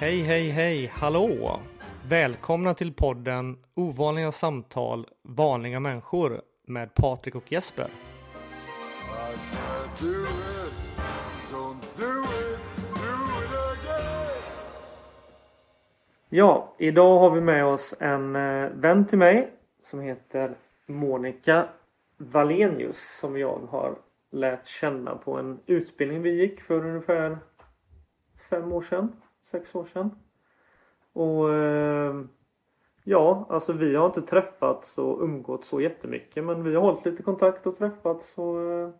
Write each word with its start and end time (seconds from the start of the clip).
Hej, 0.00 0.22
hej, 0.22 0.48
hej, 0.48 0.86
hallå! 0.86 1.60
Välkomna 2.08 2.74
till 2.74 2.94
podden 2.94 3.56
Ovanliga 3.74 4.32
samtal, 4.32 5.06
vanliga 5.22 5.80
människor 5.80 6.42
med 6.66 6.94
Patrik 6.94 7.34
och 7.34 7.52
Jesper. 7.52 7.90
Ja, 16.28 16.74
idag 16.78 17.18
har 17.18 17.30
vi 17.30 17.40
med 17.40 17.64
oss 17.64 17.94
en 17.98 18.36
eh, 18.36 18.70
vän 18.70 19.06
till 19.06 19.18
mig 19.18 19.50
som 19.82 20.00
heter 20.00 20.54
Monica 20.86 21.68
Wallenius 22.16 23.18
som 23.20 23.38
jag 23.38 23.58
har 23.70 23.94
lärt 24.30 24.66
känna 24.66 25.16
på 25.16 25.38
en 25.38 25.60
utbildning 25.66 26.22
vi 26.22 26.30
gick 26.30 26.60
för 26.60 26.86
ungefär 26.86 27.38
fem 28.50 28.72
år 28.72 28.82
sedan, 28.82 29.12
sex 29.50 29.74
år 29.74 29.84
sedan. 29.84 30.10
Och 31.12 31.54
eh, 31.54 32.20
ja, 33.04 33.46
alltså 33.48 33.72
vi 33.72 33.96
har 33.96 34.06
inte 34.06 34.22
träffats 34.22 34.98
och 34.98 35.22
umgått 35.22 35.64
så 35.64 35.80
jättemycket 35.80 36.44
men 36.44 36.64
vi 36.64 36.74
har 36.74 36.82
hållit 36.82 37.04
lite 37.04 37.22
kontakt 37.22 37.66
och 37.66 37.76
träffats 37.76 38.38
och 38.38 38.60
eh, 38.60 38.90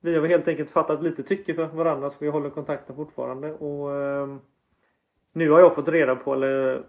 vi 0.00 0.14
har 0.16 0.26
helt 0.26 0.48
enkelt 0.48 0.70
fattat 0.70 1.02
lite 1.02 1.22
tycke 1.22 1.54
för 1.54 1.66
varandra 1.66 2.10
så 2.10 2.16
vi 2.20 2.28
håller 2.28 2.50
kontakten 2.50 2.96
fortfarande 2.96 3.52
och 3.52 3.96
eh, 3.96 4.36
nu 5.32 5.50
har 5.50 5.60
jag 5.60 5.74
fått 5.74 5.88
reda 5.88 6.16
på 6.16 6.34
eller, 6.34 6.84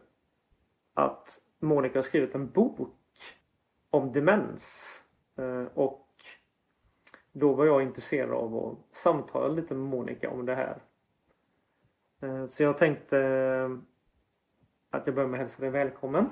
att 0.94 1.40
Monica 1.60 1.98
har 1.98 2.04
skrivit 2.04 2.36
en 2.36 2.50
bok 2.50 2.90
om 3.90 4.12
demens. 4.12 5.02
Eh, 5.38 5.66
och 5.74 6.08
då 7.32 7.54
var 7.54 7.66
jag 7.66 7.82
intresserad 7.82 8.32
av 8.32 8.58
att 8.58 8.96
samtala 8.96 9.48
lite 9.48 9.74
med 9.74 9.90
Monica 9.90 10.30
om 10.30 10.46
det 10.46 10.56
här. 10.56 10.82
Eh, 12.26 12.46
Så 12.48 12.64
jag 12.64 12.78
tänkte 12.78 13.20
eh, 13.20 13.70
att 14.90 15.06
jag 15.06 15.16
börjar 15.16 15.30
med 15.30 15.38
att 15.38 15.42
hälsa 15.42 15.62
dig 15.62 15.70
välkommen. 15.70 16.30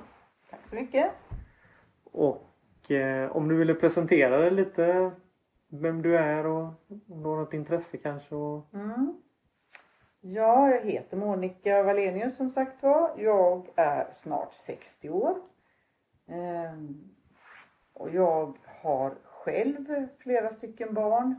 Tack 0.50 0.68
så 0.70 0.76
mycket. 0.76 1.12
Och 2.04 2.92
eh, 2.92 3.32
om 3.32 3.48
du 3.48 3.56
ville 3.56 3.74
presentera 3.74 4.38
dig 4.38 4.52
lite 4.52 5.12
vem 5.68 6.02
du 6.02 6.18
är 6.18 6.46
och 6.46 6.64
om 6.88 7.24
du 7.24 7.30
har 7.30 7.38
något 7.38 7.54
intresse 7.54 7.98
kanske. 7.98 8.36
Och... 8.36 8.74
Mm. 8.74 9.22
Ja, 10.22 10.70
jag 10.70 10.82
heter 10.82 11.18
Monica 11.18 11.84
Wallenius 11.84 12.38
som 12.38 12.50
sagt 12.50 12.84
var. 12.84 13.12
Jag 13.18 13.68
är 13.76 14.12
snart 14.12 14.54
60 14.54 15.10
år. 15.10 15.36
Ehm, 16.28 17.10
och 17.94 18.10
jag 18.10 18.58
har 18.82 19.16
själv 19.24 20.08
flera 20.22 20.50
stycken 20.50 20.94
barn. 20.94 21.36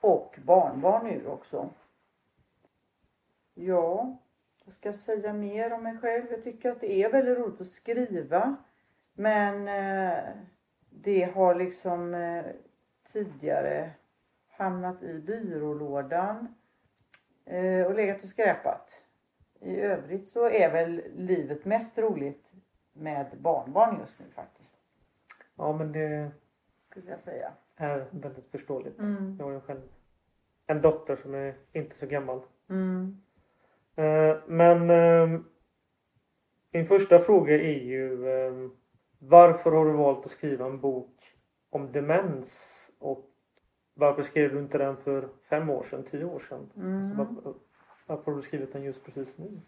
Och 0.00 0.38
barnbarn 0.44 1.06
nu 1.06 1.26
också. 1.26 1.70
Ja, 3.58 4.16
vad 4.64 4.74
ska 4.74 4.88
jag 4.88 4.96
säga 4.96 5.32
mer 5.32 5.72
om 5.72 5.82
mig 5.82 5.98
själv? 5.98 6.24
Jag 6.30 6.44
tycker 6.44 6.70
att 6.70 6.80
det 6.80 6.92
är 6.92 7.12
väldigt 7.12 7.38
roligt 7.38 7.60
att 7.60 7.66
skriva. 7.66 8.56
Men 9.14 9.68
eh, 9.68 10.24
det 10.90 11.24
har 11.24 11.54
liksom 11.54 12.14
eh, 12.14 12.44
tidigare 13.12 13.90
hamnat 14.48 15.02
i 15.02 15.18
byrålådan 15.18 16.54
eh, 17.44 17.86
och 17.86 17.94
legat 17.94 18.22
och 18.22 18.28
skräpat. 18.28 18.90
I 19.60 19.76
övrigt 19.80 20.28
så 20.28 20.48
är 20.50 20.72
väl 20.72 21.02
livet 21.16 21.64
mest 21.64 21.98
roligt 21.98 22.52
med 22.92 23.26
barnbarn 23.38 24.00
just 24.00 24.18
nu 24.18 24.26
faktiskt. 24.34 24.76
Ja 25.56 25.72
men 25.72 25.92
det 25.92 26.30
Skulle 26.90 27.10
jag 27.10 27.20
säga. 27.20 27.52
är 27.76 28.06
väldigt 28.10 28.50
förståeligt. 28.50 28.98
Mm. 28.98 29.36
Jag 29.38 29.46
har 29.46 29.52
ju 29.52 29.60
själv 29.60 29.80
en 30.66 30.82
dotter 30.82 31.16
som 31.16 31.34
är 31.34 31.54
inte 31.72 31.96
så 31.96 32.06
gammal. 32.06 32.40
Mm. 32.68 33.22
Eh, 33.96 34.36
Men 34.46 34.90
eh, 34.90 35.40
min 36.72 36.86
första 36.86 37.18
fråga 37.18 37.54
är 37.54 37.80
ju 37.84 38.28
eh, 38.28 38.70
varför 39.18 39.72
har 39.72 39.86
du 39.86 39.92
valt 39.92 40.24
att 40.24 40.30
skriva 40.30 40.66
en 40.66 40.80
bok 40.80 41.36
om 41.70 41.92
demens? 41.92 42.72
Och 42.98 43.30
varför 43.94 44.22
skrev 44.22 44.52
du 44.52 44.58
inte 44.58 44.78
den 44.78 44.96
för 44.96 45.28
fem 45.48 45.70
år 45.70 45.82
sedan, 45.90 46.04
tio 46.10 46.24
år 46.24 46.38
sedan? 46.38 46.70
Mm. 46.76 47.10
Så 47.10 47.16
varför, 47.16 47.54
varför 48.06 48.30
har 48.30 48.36
du 48.36 48.42
skrivit 48.42 48.72
den 48.72 48.82
just 48.82 49.04
precis 49.04 49.38
nu? 49.38 49.60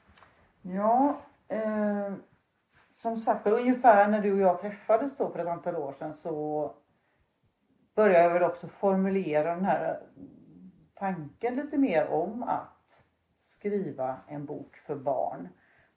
Ja, 0.63 1.21
eh, 1.49 2.13
som 2.95 3.17
sagt 3.17 3.47
ungefär 3.47 4.09
när 4.09 4.21
du 4.21 4.33
och 4.33 4.39
jag 4.39 4.61
träffades 4.61 5.17
då 5.17 5.31
för 5.31 5.39
ett 5.39 5.47
antal 5.47 5.77
år 5.77 5.93
sedan 5.93 6.15
så 6.15 6.71
började 7.95 8.25
jag 8.25 8.31
väl 8.33 8.43
också 8.43 8.69
formulera 8.69 9.55
den 9.55 9.65
här 9.65 10.01
tanken 10.95 11.57
lite 11.57 11.79
mer 11.79 12.09
om 12.09 12.43
att 12.43 12.78
skriva 13.59 14.17
en 14.29 14.45
bok 14.45 14.77
för 14.77 14.97
barn. 14.97 15.49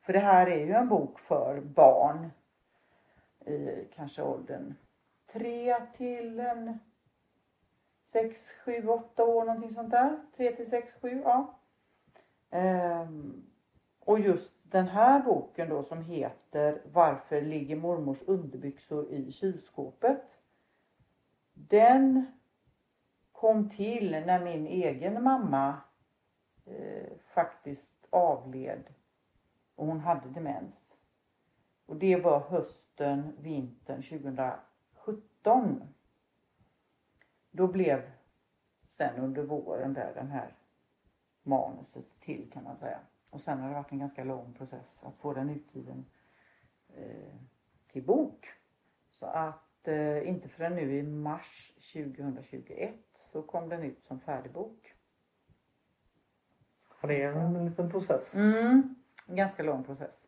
För 0.01 0.13
det 0.13 0.19
här 0.19 0.47
är 0.47 0.65
ju 0.65 0.73
en 0.73 0.89
bok 0.89 1.19
för 1.19 1.61
barn 1.61 2.31
i 3.45 3.87
kanske 3.95 4.21
åldern 4.21 4.73
3 5.31 5.75
till 5.97 6.39
en 6.39 6.79
6, 8.05 8.53
7, 8.65 8.87
8 8.87 9.23
år 9.23 9.45
någonting 9.45 9.73
sånt 9.73 9.91
där. 9.91 10.19
3 10.37 10.55
till 10.55 10.69
6, 10.69 10.93
7, 11.01 11.21
ja. 11.25 11.59
Ehm, 12.49 13.43
och 13.99 14.19
just 14.19 14.53
den 14.63 14.87
här 14.87 15.19
boken 15.23 15.69
då 15.69 15.83
som 15.83 16.01
heter 16.01 16.81
Varför 16.91 17.41
ligger 17.41 17.75
mormors 17.75 18.21
underbyxor 18.21 19.11
i 19.11 19.31
kylskåpet? 19.31 20.21
Den 21.53 22.25
kom 23.31 23.69
till 23.69 24.11
när 24.11 24.43
min 24.43 24.67
egen 24.67 25.23
mamma 25.23 25.77
eh, 26.65 27.17
faktiskt 27.33 28.07
avled 28.09 28.83
och 29.75 29.87
hon 29.87 29.99
hade 29.99 30.29
demens. 30.29 30.95
Och 31.85 31.95
det 31.95 32.15
var 32.15 32.39
hösten, 32.39 33.37
vintern 33.39 34.01
2017. 34.01 35.83
Då 37.51 37.67
blev 37.67 38.11
sen 38.87 39.19
under 39.19 39.43
våren 39.43 39.93
där 39.93 40.13
den 40.13 40.31
här 40.31 40.55
manuset 41.43 42.19
till 42.19 42.51
kan 42.51 42.63
man 42.63 42.77
säga. 42.77 42.99
Och 43.29 43.41
sen 43.41 43.59
har 43.59 43.69
det 43.69 43.75
varit 43.75 43.91
en 43.91 43.99
ganska 43.99 44.23
lång 44.23 44.53
process 44.53 45.01
att 45.03 45.15
få 45.15 45.33
den 45.33 45.49
utgiven 45.49 46.05
eh, 46.95 47.35
till 47.91 48.03
bok. 48.03 48.47
Så 49.11 49.25
att 49.25 49.87
eh, 49.87 50.27
inte 50.27 50.49
förrän 50.49 50.75
nu 50.75 50.97
i 50.97 51.03
mars 51.03 51.73
2021 51.93 52.93
så 53.31 53.41
kom 53.41 53.69
den 53.69 53.83
ut 53.83 54.03
som 54.03 54.19
färdig 54.19 54.51
bok. 54.51 54.90
Ja, 57.01 57.07
det 57.07 57.23
är 57.23 57.33
en 57.33 57.65
liten 57.65 57.91
process. 57.91 58.35
Mm, 58.35 58.95
en 59.27 59.35
ganska 59.35 59.63
lång 59.63 59.83
process. 59.83 60.27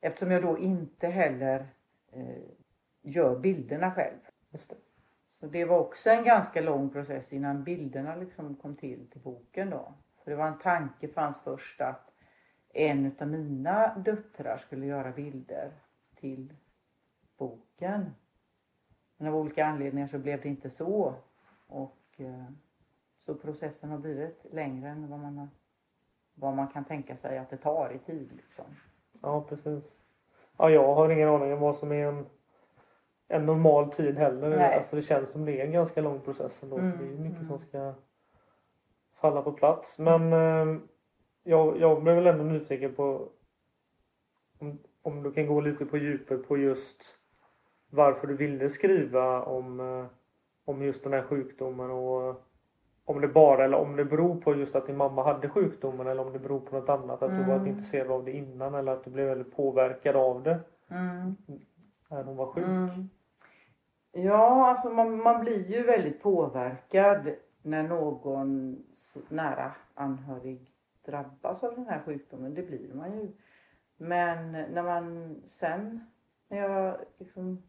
Eftersom 0.00 0.30
jag 0.30 0.42
då 0.42 0.58
inte 0.58 1.08
heller 1.08 1.66
eh, 2.12 2.42
gör 3.02 3.38
bilderna 3.38 3.90
själv. 3.90 4.18
Just 4.50 4.68
det. 4.68 4.76
Så 5.40 5.46
det 5.46 5.64
var 5.64 5.78
också 5.78 6.10
en 6.10 6.24
ganska 6.24 6.60
lång 6.60 6.90
process 6.90 7.32
innan 7.32 7.64
bilderna 7.64 8.16
liksom 8.16 8.54
kom 8.54 8.76
till 8.76 9.10
till 9.10 9.20
boken 9.20 9.70
då. 9.70 9.94
För 10.24 10.30
det 10.30 10.36
var 10.36 10.46
en 10.46 10.58
tanke 10.58 11.08
fanns 11.08 11.40
först 11.40 11.80
att 11.80 12.12
en 12.68 13.06
utav 13.06 13.28
mina 13.28 13.98
döttrar 13.98 14.56
skulle 14.56 14.86
göra 14.86 15.12
bilder 15.12 15.72
till 16.14 16.52
boken. 17.36 18.14
Men 19.16 19.28
av 19.28 19.36
olika 19.36 19.66
anledningar 19.66 20.06
så 20.06 20.18
blev 20.18 20.42
det 20.42 20.48
inte 20.48 20.70
så. 20.70 21.14
Och 21.66 22.06
eh, 22.16 22.44
så 23.26 23.34
processen 23.34 23.90
har 23.90 23.98
blivit 23.98 24.46
längre 24.52 24.88
än 24.88 25.10
vad 25.10 25.20
man, 25.20 25.38
har, 25.38 25.48
vad 26.34 26.54
man 26.54 26.68
kan 26.68 26.84
tänka 26.84 27.16
sig 27.16 27.38
att 27.38 27.50
det 27.50 27.56
tar 27.56 27.92
i 27.92 27.98
tid. 27.98 28.32
Liksom. 28.36 28.64
Ja 29.22 29.44
precis. 29.48 30.00
Ja 30.56 30.70
jag 30.70 30.94
har 30.94 31.10
ingen 31.10 31.28
aning 31.28 31.52
om 31.52 31.60
vad 31.60 31.76
som 31.76 31.92
är 31.92 32.06
en, 32.06 32.26
en 33.28 33.46
normal 33.46 33.90
tid 33.90 34.18
heller. 34.18 34.56
Nej. 34.56 34.76
Alltså 34.76 34.96
det 34.96 35.02
känns 35.02 35.30
som 35.30 35.44
det 35.44 35.60
är 35.60 35.64
en 35.66 35.72
ganska 35.72 36.00
lång 36.00 36.20
process 36.20 36.62
ändå. 36.62 36.78
Mm, 36.78 36.98
Det 36.98 37.04
är 37.04 37.18
mycket 37.18 37.38
mm. 37.38 37.48
som 37.48 37.58
ska 37.58 37.94
falla 39.14 39.42
på 39.42 39.52
plats. 39.52 39.98
Men 39.98 40.32
eh, 40.32 40.80
jag, 41.42 41.78
jag 41.80 42.02
blev 42.02 42.14
väl 42.16 42.26
ändå 42.26 42.44
nyfiken 42.44 42.94
på 42.94 43.28
om, 44.58 44.78
om 45.02 45.22
du 45.22 45.32
kan 45.32 45.46
gå 45.46 45.60
lite 45.60 45.84
på 45.84 45.96
djupet 45.96 46.48
på 46.48 46.56
just 46.56 47.18
varför 47.90 48.26
du 48.26 48.36
ville 48.36 48.70
skriva 48.70 49.42
om, 49.42 49.80
eh, 49.80 50.06
om 50.64 50.82
just 50.82 51.04
den 51.04 51.12
här 51.12 51.22
sjukdomen 51.22 51.90
och 51.90 52.42
om 53.12 53.20
det 53.20 53.28
bara 53.28 53.64
eller 53.64 53.76
om 53.78 53.96
det 53.96 54.04
beror 54.04 54.40
på 54.40 54.54
just 54.54 54.74
att 54.74 54.86
din 54.86 54.96
mamma 54.96 55.22
hade 55.24 55.48
sjukdomen 55.48 56.06
eller 56.06 56.26
om 56.26 56.32
det 56.32 56.38
beror 56.38 56.60
på 56.60 56.76
något 56.80 56.88
annat. 56.88 57.22
Att 57.22 57.30
du 57.38 57.44
var 57.44 57.54
Mm. 57.54 57.66
intresserad 57.66 58.10
av 58.10 58.24
det 58.24 58.32
innan 58.32 58.74
eller 58.74 58.92
att 58.92 59.04
du 59.04 59.10
blev 59.10 59.26
väldigt 59.28 59.56
påverkad 59.56 60.16
av 60.16 60.42
det 60.42 60.60
Mm. 60.90 61.36
när 62.10 62.24
hon 62.24 62.36
var 62.36 62.46
sjuk. 62.46 62.64
Mm. 62.64 63.08
Ja, 64.12 64.68
alltså 64.70 64.90
man, 64.90 65.22
man 65.22 65.40
blir 65.40 65.70
ju 65.70 65.82
väldigt 65.82 66.22
påverkad 66.22 67.30
när 67.62 67.82
någon 67.82 68.76
nära 69.28 69.72
anhörig 69.94 70.70
drabbas 71.06 71.64
av 71.64 71.74
den 71.74 71.86
här 71.86 72.02
sjukdomen. 72.04 72.54
Det 72.54 72.62
blir 72.62 72.94
man 72.94 73.20
ju. 73.20 73.28
Men 73.96 74.52
när 74.52 74.82
man 74.82 75.36
sen, 75.46 76.06
när 76.48 76.58
jag 76.58 76.96
liksom 77.18 77.62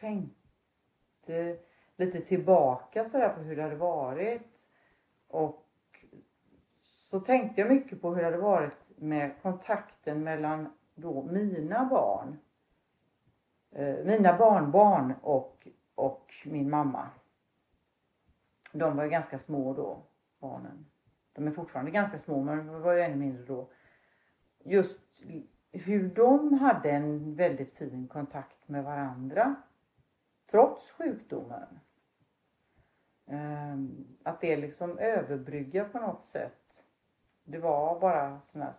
tänkte 0.00 1.56
lite 1.96 2.20
tillbaka 2.20 3.04
sådär 3.04 3.28
på 3.28 3.40
hur 3.40 3.56
det 3.56 3.62
hade 3.62 3.76
varit 3.76 4.42
och 5.28 5.66
så 7.10 7.20
tänkte 7.20 7.60
jag 7.60 7.70
mycket 7.70 8.02
på 8.02 8.14
hur 8.14 8.16
det 8.16 8.24
hade 8.24 8.38
varit 8.38 8.86
med 8.96 9.32
kontakten 9.42 10.22
mellan 10.22 10.68
då 10.94 11.22
mina 11.22 11.84
barn, 11.84 12.38
eh, 13.70 14.04
mina 14.04 14.38
barnbarn 14.38 15.14
och, 15.22 15.68
och 15.94 16.34
min 16.44 16.70
mamma. 16.70 17.08
De 18.72 18.96
var 18.96 19.04
ju 19.04 19.10
ganska 19.10 19.38
små 19.38 19.74
då, 19.74 20.02
barnen. 20.38 20.86
De 21.32 21.46
är 21.46 21.50
fortfarande 21.50 21.90
ganska 21.90 22.18
små 22.18 22.42
men 22.42 22.66
de 22.66 22.82
var 22.82 22.92
ju 22.92 23.00
ännu 23.00 23.16
mindre 23.16 23.44
då. 23.44 23.68
Just 24.64 25.22
hur 25.72 26.08
de 26.08 26.52
hade 26.52 26.90
en 26.90 27.34
väldigt 27.34 27.72
fin 27.72 28.08
kontakt 28.08 28.68
med 28.68 28.84
varandra 28.84 29.54
trots 30.50 30.90
sjukdomen. 30.90 31.80
Ehm, 33.26 34.06
att 34.22 34.40
det 34.40 34.56
liksom 34.56 34.98
överbrygga 34.98 35.84
på 35.84 35.98
något 35.98 36.24
sätt. 36.24 36.84
Det 37.44 37.58
var 37.58 38.00
bara 38.00 38.40
sån 38.52 38.62
här, 38.62 38.74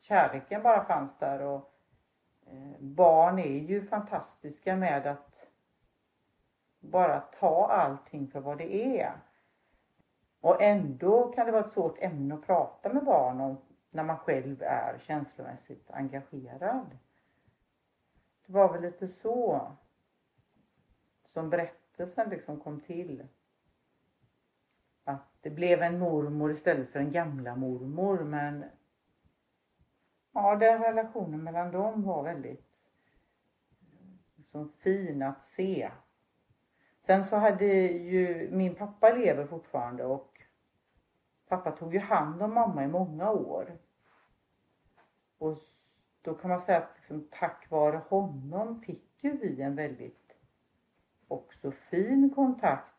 kärleken 0.00 0.62
bara 0.62 0.84
fanns 0.84 1.18
där 1.18 1.40
och 1.42 1.74
eh, 2.46 2.80
barn 2.80 3.38
är 3.38 3.58
ju 3.58 3.86
fantastiska 3.86 4.76
med 4.76 5.06
att 5.06 5.46
bara 6.80 7.20
ta 7.20 7.66
allting 7.66 8.28
för 8.28 8.40
vad 8.40 8.58
det 8.58 9.00
är. 9.00 9.12
Och 10.40 10.62
ändå 10.62 11.32
kan 11.32 11.46
det 11.46 11.52
vara 11.52 11.64
ett 11.64 11.72
svårt 11.72 11.98
ämne 11.98 12.34
att 12.34 12.46
prata 12.46 12.92
med 12.92 13.04
barn 13.04 13.40
om 13.40 13.56
när 13.90 14.04
man 14.04 14.18
själv 14.18 14.62
är 14.62 14.98
känslomässigt 14.98 15.90
engagerad. 15.90 16.98
Det 18.46 18.52
var 18.52 18.72
väl 18.72 18.82
lite 18.82 19.08
så 19.08 19.70
som 21.24 21.50
berättelsen 21.50 22.30
liksom 22.30 22.60
kom 22.60 22.80
till. 22.80 23.26
Att 25.04 25.32
det 25.40 25.50
blev 25.50 25.82
en 25.82 25.98
mormor 25.98 26.50
istället 26.50 26.90
för 26.90 26.98
en 26.98 27.12
gamla 27.12 27.56
mormor 27.56 28.24
men 28.24 28.64
ja, 30.32 30.56
den 30.56 30.82
relationen 30.82 31.44
mellan 31.44 31.70
dem 31.70 32.02
var 32.02 32.22
väldigt 32.22 32.66
liksom, 34.36 34.72
fin 34.78 35.22
att 35.22 35.42
se. 35.42 35.90
Sen 37.00 37.24
så 37.24 37.36
hade 37.36 37.66
ju 37.86 38.50
min 38.50 38.74
pappa 38.74 39.10
lever 39.10 39.46
fortfarande 39.46 40.04
och 40.04 40.40
pappa 41.48 41.70
tog 41.70 41.94
ju 41.94 42.00
hand 42.00 42.42
om 42.42 42.54
mamma 42.54 42.84
i 42.84 42.88
många 42.88 43.30
år. 43.30 43.78
Och 45.38 45.56
då 46.22 46.34
kan 46.34 46.50
man 46.50 46.60
säga 46.60 46.78
att 46.78 46.92
liksom, 46.96 47.28
tack 47.30 47.70
vare 47.70 48.00
honom 48.08 48.80
fick 48.80 49.24
ju 49.24 49.36
vi 49.36 49.62
en 49.62 49.76
väldigt 49.76 50.32
också 51.28 51.70
fin 51.70 52.30
kontakt 52.34 52.89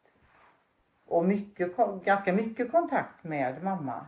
och 1.11 1.25
mycket, 1.25 1.75
ganska 2.03 2.33
mycket 2.33 2.71
kontakt 2.71 3.23
med 3.23 3.63
mamma 3.63 4.07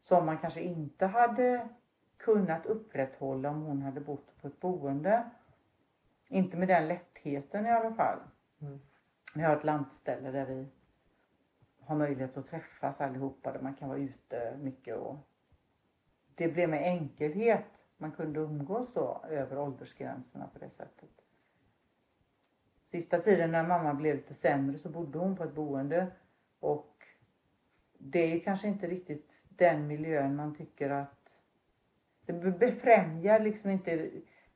som 0.00 0.26
man 0.26 0.38
kanske 0.38 0.60
inte 0.60 1.06
hade 1.06 1.68
kunnat 2.16 2.66
upprätthålla 2.66 3.50
om 3.50 3.62
hon 3.62 3.82
hade 3.82 4.00
bott 4.00 4.40
på 4.40 4.48
ett 4.48 4.60
boende. 4.60 5.30
Inte 6.28 6.56
med 6.56 6.68
den 6.68 6.88
lättheten 6.88 7.66
i 7.66 7.70
alla 7.70 7.94
fall. 7.94 8.18
Mm. 8.60 8.80
Vi 9.34 9.42
har 9.42 9.56
ett 9.56 9.64
landställe 9.64 10.30
där 10.30 10.46
vi 10.46 10.66
har 11.80 11.96
möjlighet 11.96 12.36
att 12.36 12.48
träffas 12.48 13.00
allihopa 13.00 13.52
där 13.52 13.60
man 13.60 13.74
kan 13.74 13.88
vara 13.88 13.98
ute 13.98 14.56
mycket 14.62 14.96
och 14.96 15.16
det 16.34 16.48
blev 16.48 16.68
med 16.68 16.82
enkelhet 16.82 17.66
man 17.96 18.12
kunde 18.12 18.40
umgås 18.40 18.92
så 18.92 19.24
över 19.28 19.58
åldersgränserna 19.58 20.48
på 20.52 20.58
det 20.58 20.70
sättet. 20.70 21.10
Sista 22.90 23.18
tiden 23.18 23.52
när 23.52 23.68
mamma 23.68 23.94
blev 23.94 24.16
lite 24.16 24.34
sämre 24.34 24.78
så 24.78 24.88
bodde 24.88 25.18
hon 25.18 25.36
på 25.36 25.44
ett 25.44 25.54
boende 25.54 26.10
och 26.64 27.06
det 27.98 28.32
är 28.32 28.40
kanske 28.40 28.68
inte 28.68 28.86
riktigt 28.86 29.30
den 29.48 29.86
miljön 29.86 30.36
man 30.36 30.54
tycker 30.54 30.90
att 30.90 31.30
det 32.26 32.32
befrämjar 32.32 33.40
liksom 33.40 33.70
inte 33.70 34.10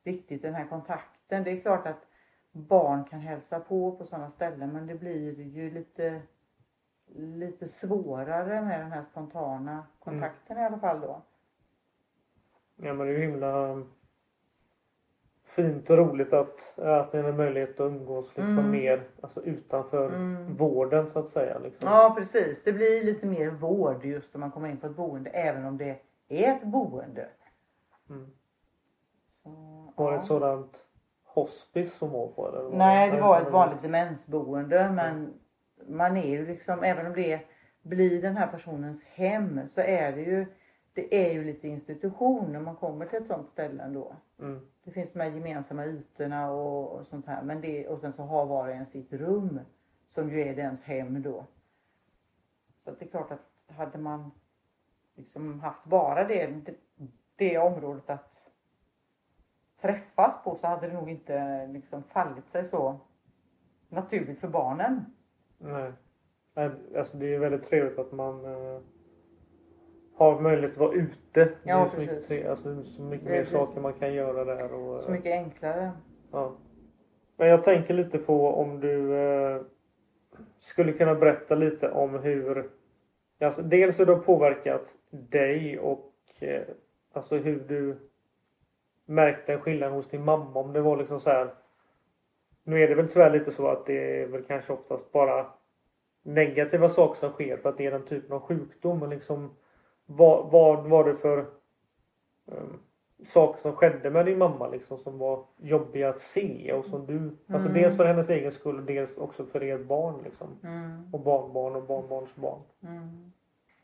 riktigt 0.05 0.43
den 0.43 0.55
här 0.55 0.67
kontakten. 0.67 1.45
Det 1.45 1.51
är 1.51 1.61
klart 1.61 1.87
att 1.87 2.07
barn 2.53 3.05
kan 3.05 3.21
hälsa 3.21 3.61
på 3.61 3.97
på 3.97 4.05
sådana 4.05 4.31
ställen 4.31 4.73
men 4.73 4.87
det 4.87 4.95
blir 4.95 5.41
ju 5.41 5.71
lite 5.71 6.23
lite 7.15 7.69
svårare 7.69 8.63
med 8.63 8.81
den 8.81 8.93
här 8.93 9.03
spontana 9.03 9.87
kontakten 9.99 10.59
i 10.59 10.65
alla 10.65 10.79
fall 10.79 11.01
då. 11.01 11.23
Ja 12.77 12.95
men 12.95 13.07
det 13.07 13.13
är 13.13 13.17
ju 13.17 13.23
himla 13.23 13.83
fint 15.63 15.91
och 15.91 15.97
roligt 15.99 16.33
att, 16.33 16.79
att 16.79 17.13
ni 17.13 17.21
har 17.23 17.33
möjlighet 17.33 17.81
att 17.81 17.87
umgås 17.87 18.27
liksom 18.37 18.59
Mm. 18.59 18.71
mer 18.71 19.03
alltså 19.21 19.43
utanför 19.45 20.07
Mm. 20.07 20.57
vården 20.57 21.11
så 21.11 21.19
att 21.19 21.29
säga. 21.31 21.59
Liksom. 21.59 21.93
Ja 21.93 22.15
precis, 22.19 22.63
det 22.65 22.73
blir 22.73 23.05
lite 23.05 23.27
mer 23.27 23.51
vård 23.51 24.05
just 24.05 24.35
när 24.35 24.39
man 24.41 24.51
kommer 24.51 24.69
in 24.69 24.77
på 24.77 24.87
ett 24.87 24.97
boende 24.97 25.31
även 25.31 25.65
om 25.65 25.79
det 25.79 25.97
är 26.29 26.55
ett 26.57 26.63
boende. 26.63 27.27
Mm. 28.11 28.27
Så, 29.43 29.51
Var 29.97 30.11
det 30.11 30.17
ja. 30.17 30.21
ett 30.21 30.27
sådant 30.27 30.77
hospice 31.25 31.93
som 31.99 32.11
var 32.11 32.27
på 32.29 32.49
eller? 32.49 32.77
Nej, 32.79 33.11
det 33.11 33.21
var 33.21 33.41
ett 33.41 33.51
vanligt 33.53 33.83
demensboende 33.83 34.91
men 34.95 35.33
man 35.89 36.17
är 36.17 36.29
ju 36.29 36.47
liksom, 36.47 36.83
även 36.83 37.07
om 37.07 37.13
det 37.13 37.41
blir 37.83 38.23
den 38.23 38.37
här 38.37 38.47
personens 38.47 39.05
hem 39.05 39.61
så 39.75 39.81
är 39.81 40.13
det 40.13 40.21
ju, 40.23 40.47
det 40.99 41.15
är 41.15 41.33
ju 41.33 41.45
lite 41.45 41.69
institution 41.69 42.53
när 42.53 42.61
man 42.61 42.77
kommer 42.77 43.07
till 43.07 43.19
ett 43.19 43.27
sånt 43.27 43.49
ställe 43.49 43.83
ändå. 43.83 44.17
Mm. 44.39 44.61
Det 44.85 44.91
finns 44.91 45.13
de 45.13 45.21
här 45.21 45.31
gemensamma 45.31 45.87
ytorna 45.87 46.51
och, 46.51 46.93
och 46.93 47.07
sånt 47.07 47.27
här 47.27 47.43
men 47.43 47.61
det, 47.61 47.89
och 47.89 48.01
sen 48.01 48.13
så 48.13 48.23
har 48.23 48.47
var 48.47 48.69
och 48.69 48.75
en 48.75 48.87
sitt 48.87 49.13
rum 49.13 49.61
som 50.09 50.31
ju 50.31 50.41
är 50.41 50.57
dens 50.57 50.83
hem 50.83 51.23
då. 51.23 51.45
Så 52.85 52.91
det 52.91 53.05
är 53.05 53.09
klart 53.09 53.31
att 53.31 53.75
hade 53.77 53.99
man 53.99 54.31
liksom 55.15 55.61
haft 55.61 55.85
bara 55.85 56.25
det, 56.25 56.47
det, 56.47 56.75
det 57.37 57.59
området 57.59 58.11
att 58.11 58.43
träffas 59.81 60.45
på 60.45 60.55
så 60.55 60.67
hade 60.67 60.87
det 60.87 60.95
nog 60.95 61.11
inte 61.11 61.67
liksom 61.67 62.03
fallit 62.03 62.49
sig 62.49 62.65
så 62.65 63.01
naturligt 63.89 64.39
för 64.39 64.49
barnen. 64.49 65.05
Nej. 65.59 65.93
Nej, 66.55 66.71
Alltså 66.97 67.17
det 67.17 67.35
är 67.35 67.39
väldigt 67.39 67.69
trevligt 67.69 67.99
att 67.99 68.13
man 68.13 68.45
eh, 68.45 68.81
har 70.19 70.41
möjlighet 70.41 70.73
att 70.73 70.79
vara 70.79 70.93
ute. 70.93 71.15
det 71.33 71.53
Ja, 71.63 71.85
är 71.85 71.87
så 71.89 71.97
mycket, 71.99 72.15
precis. 72.15 72.29
tre- 72.29 72.47
alltså, 72.47 72.83
så 72.85 73.03
mycket 73.03 73.27
mer 73.29 73.37
precis. 73.39 73.53
saker 73.53 73.81
man 73.81 73.93
kan 73.93 74.15
göra 74.15 74.45
där. 74.45 74.73
Och, 74.75 75.03
Så 75.05 75.11
mycket 75.11 75.33
enklare. 75.33 75.93
Ja. 76.33 76.53
Men 77.37 77.49
jag 77.49 77.63
tänker 77.63 77.95
lite 77.95 78.19
på 78.19 78.49
om 78.55 78.81
du 78.81 79.15
eh, 79.17 79.61
skulle 80.61 80.93
kunna 80.93 81.15
berätta 81.15 81.55
lite 81.55 81.91
om 81.91 82.15
hur 82.19 82.71
alltså 83.41 83.63
dels 83.63 84.01
hur 84.01 84.07
det 84.07 84.13
har 84.13 84.21
påverkat 84.21 84.95
dig 85.11 85.79
och 85.79 86.13
eh, 86.39 86.63
alltså 87.13 87.37
hur 87.37 87.61
du 87.69 87.97
märkte 89.07 89.53
en 89.53 89.61
skillnad 89.61 89.93
hos 89.93 90.09
din 90.11 90.25
mamma. 90.25 90.61
Om 90.61 90.73
det 90.73 90.81
var 90.81 90.97
liksom 90.97 91.21
så 91.21 91.31
här. 91.31 91.55
Nu 92.65 92.83
är 92.83 92.89
det 92.89 92.95
väl 92.95 93.09
tyvärr 93.09 93.31
lite 93.31 93.51
så 93.51 93.69
att 93.69 93.87
det 93.87 94.23
är 94.23 94.27
väl 94.27 94.43
kanske 94.43 94.73
oftast 94.73 95.13
bara 95.13 95.47
negativa 96.23 96.89
saker 96.89 97.15
som 97.21 97.31
sker 97.31 97.57
för 97.57 97.69
att 97.69 97.77
det 97.79 97.87
är 97.87 97.91
den 97.91 98.05
typen 98.05 98.33
av 98.33 98.41
sjukdom. 98.41 98.99
Men 98.99 99.11
liksom 99.11 99.57
vad, 100.11 100.51
vad 100.51 100.89
var 100.89 101.05
det 101.05 101.17
för 101.17 101.47
um, 102.47 102.81
saker 103.25 103.61
som 103.61 103.73
skedde 103.73 104.11
med 104.11 104.27
din 104.27 104.39
mamma 104.39 104.69
liksom 104.69 104.99
som 104.99 105.19
var 105.19 105.45
jobbiga 105.57 106.09
att 106.09 106.21
se 106.21 106.73
och 106.73 106.85
som 106.85 107.07
du, 107.07 107.37
alltså 107.47 107.69
Mm. 107.69 107.83
dels 107.83 107.97
för 107.97 108.05
hennes 108.05 108.29
egen 108.29 108.53
skull 108.53 108.79
och 108.79 108.85
dels 108.85 109.17
också 109.17 109.47
för 109.47 109.63
er 109.63 109.79
barn 109.79 110.23
liksom. 110.25 110.49
Mm. 110.63 111.15
Och 111.15 111.21
barnbarn 111.21 111.77
och 111.77 111.87
barnbarnsbarn. 111.87 112.61
Mm. 112.83 113.33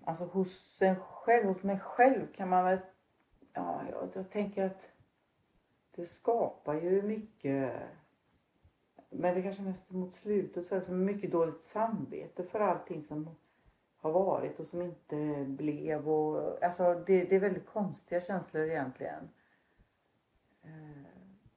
Alltså 0.04 0.24
hos 0.24 0.82
en 0.82 0.96
själv, 0.96 1.46
hos 1.46 1.62
mig 1.62 1.78
själv 1.78 2.26
kan 2.36 2.48
man 2.48 2.64
väl, 2.64 2.78
ja 3.52 3.80
jag, 3.90 4.08
jag 4.14 4.30
tänker 4.30 4.64
att 4.66 4.88
det 5.96 6.06
skapar 6.06 6.74
ju 6.74 7.02
mycket, 7.02 7.72
men 9.10 9.34
det 9.34 9.42
kanske 9.42 9.62
mest 9.62 9.90
mot 9.90 10.12
slutet 10.12 10.66
så 10.66 10.74
är 10.74 10.80
det 10.80 10.86
så 10.86 10.92
mycket 10.92 11.32
dåligt 11.32 11.62
samvete 11.62 12.44
för 12.44 12.60
allting 12.60 13.04
som 13.04 13.30
har 14.12 14.24
varit 14.24 14.60
och 14.60 14.66
som 14.66 14.82
inte 14.82 15.44
blev 15.48 16.08
och 16.08 16.64
alltså 16.64 16.94
det, 17.06 17.24
det 17.24 17.36
är 17.36 17.40
väldigt 17.40 17.66
konstiga 17.66 18.20
känslor 18.20 18.62
egentligen. 18.62 19.28
Eh, 20.62 21.08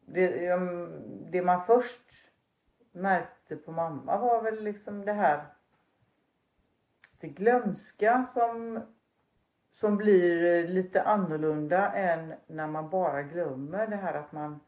det, 0.06 0.58
det 1.32 1.42
man 1.42 1.66
först 1.66 2.32
märkte 2.92 3.56
på 3.56 3.72
mamma 3.72 4.18
var 4.18 4.42
väl 4.42 4.64
liksom 4.64 5.06
det 5.06 5.14
här 5.14 5.46
det 7.20 7.28
glömska 7.28 8.26
som, 8.34 8.82
som 9.72 9.98
blir 9.98 10.68
lite 10.68 11.02
annorlunda 11.02 11.92
än 11.94 12.34
när 12.48 12.68
man 12.68 12.90
bara 12.90 13.24
glömmer 13.24 13.88
det 13.88 13.96
här 13.96 14.14
att 14.14 14.32
man 14.32 14.60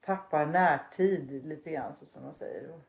tappar 0.00 0.46
närtid 0.46 1.46
lite 1.46 1.70
grann 1.70 1.96
så 1.96 2.06
som 2.06 2.22
de 2.22 2.34
säger. 2.34 2.80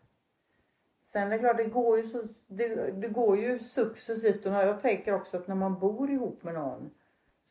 Sen 1.11 1.27
är 1.27 1.29
det 1.29 1.39
klart, 1.39 1.57
det 1.57 1.63
går 1.63 1.97
ju, 1.97 2.03
så, 2.03 2.23
det, 2.47 2.91
det 2.91 3.07
går 3.07 3.37
ju 3.37 3.59
successivt 3.59 4.45
och 4.45 4.53
jag 4.53 4.81
tänker 4.81 5.13
också 5.13 5.37
att 5.37 5.47
när 5.47 5.55
man 5.55 5.79
bor 5.79 6.09
ihop 6.09 6.43
med 6.43 6.53
någon, 6.53 6.89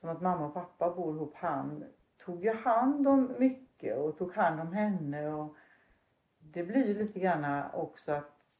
som 0.00 0.08
att 0.08 0.22
mamma 0.22 0.46
och 0.46 0.54
pappa 0.54 0.94
bor 0.94 1.16
ihop, 1.16 1.34
han 1.36 1.84
tog 2.24 2.44
ju 2.44 2.52
hand 2.52 3.08
om 3.08 3.34
mycket 3.38 3.98
och 3.98 4.18
tog 4.18 4.32
hand 4.32 4.60
om 4.60 4.72
henne 4.72 5.28
och 5.28 5.54
det 6.38 6.64
blir 6.64 6.94
lite 6.94 7.20
grann 7.20 7.70
också 7.72 8.12
att 8.12 8.58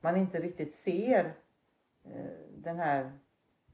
man 0.00 0.16
inte 0.16 0.40
riktigt 0.40 0.74
ser 0.74 1.34
eh, 2.04 2.48
den 2.56 2.76
här 2.76 3.12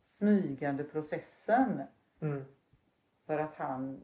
smygande 0.03 0.85
processen. 0.85 1.83
Mm. 2.21 2.45
För 3.27 3.39
att 3.39 3.55
han 3.55 4.01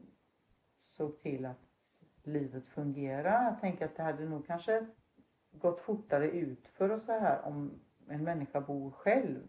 såg 0.79 1.21
till 1.21 1.45
att 1.45 1.61
livet 2.23 2.67
fungerar. 2.67 3.43
Jag 3.43 3.59
tänker 3.61 3.85
att 3.85 3.95
det 3.95 4.03
hade 4.03 4.25
nog 4.25 4.47
kanske 4.47 4.87
gått 5.51 5.79
fortare 5.79 6.29
ut 6.29 6.67
för 6.77 6.91
och 6.91 7.01
så 7.01 7.11
här 7.11 7.39
om 7.43 7.71
en 8.09 8.23
människa 8.23 8.61
bor 8.61 8.91
själv. 8.91 9.39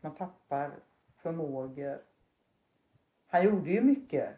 Man 0.00 0.14
tappar 0.14 0.70
förmågor. 1.22 1.98
Han 3.28 3.44
gjorde 3.44 3.70
ju 3.70 3.80
mycket 3.80 4.28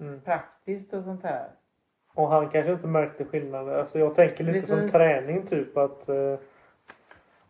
Mm. 0.00 0.20
praktiskt 0.20 0.92
och 0.94 1.04
sånt 1.04 1.22
här. 1.22 1.50
Och 2.14 2.28
han 2.28 2.48
kanske 2.50 2.72
inte 2.72 2.86
märkte 2.86 3.24
skillnaden. 3.24 3.74
Alltså 3.80 3.98
jag 3.98 4.14
tänker 4.14 4.44
lite 4.44 4.66
som 4.66 4.88
träning 4.88 5.46
typ 5.46 5.76
att 5.76 6.08
eh, 6.08 6.38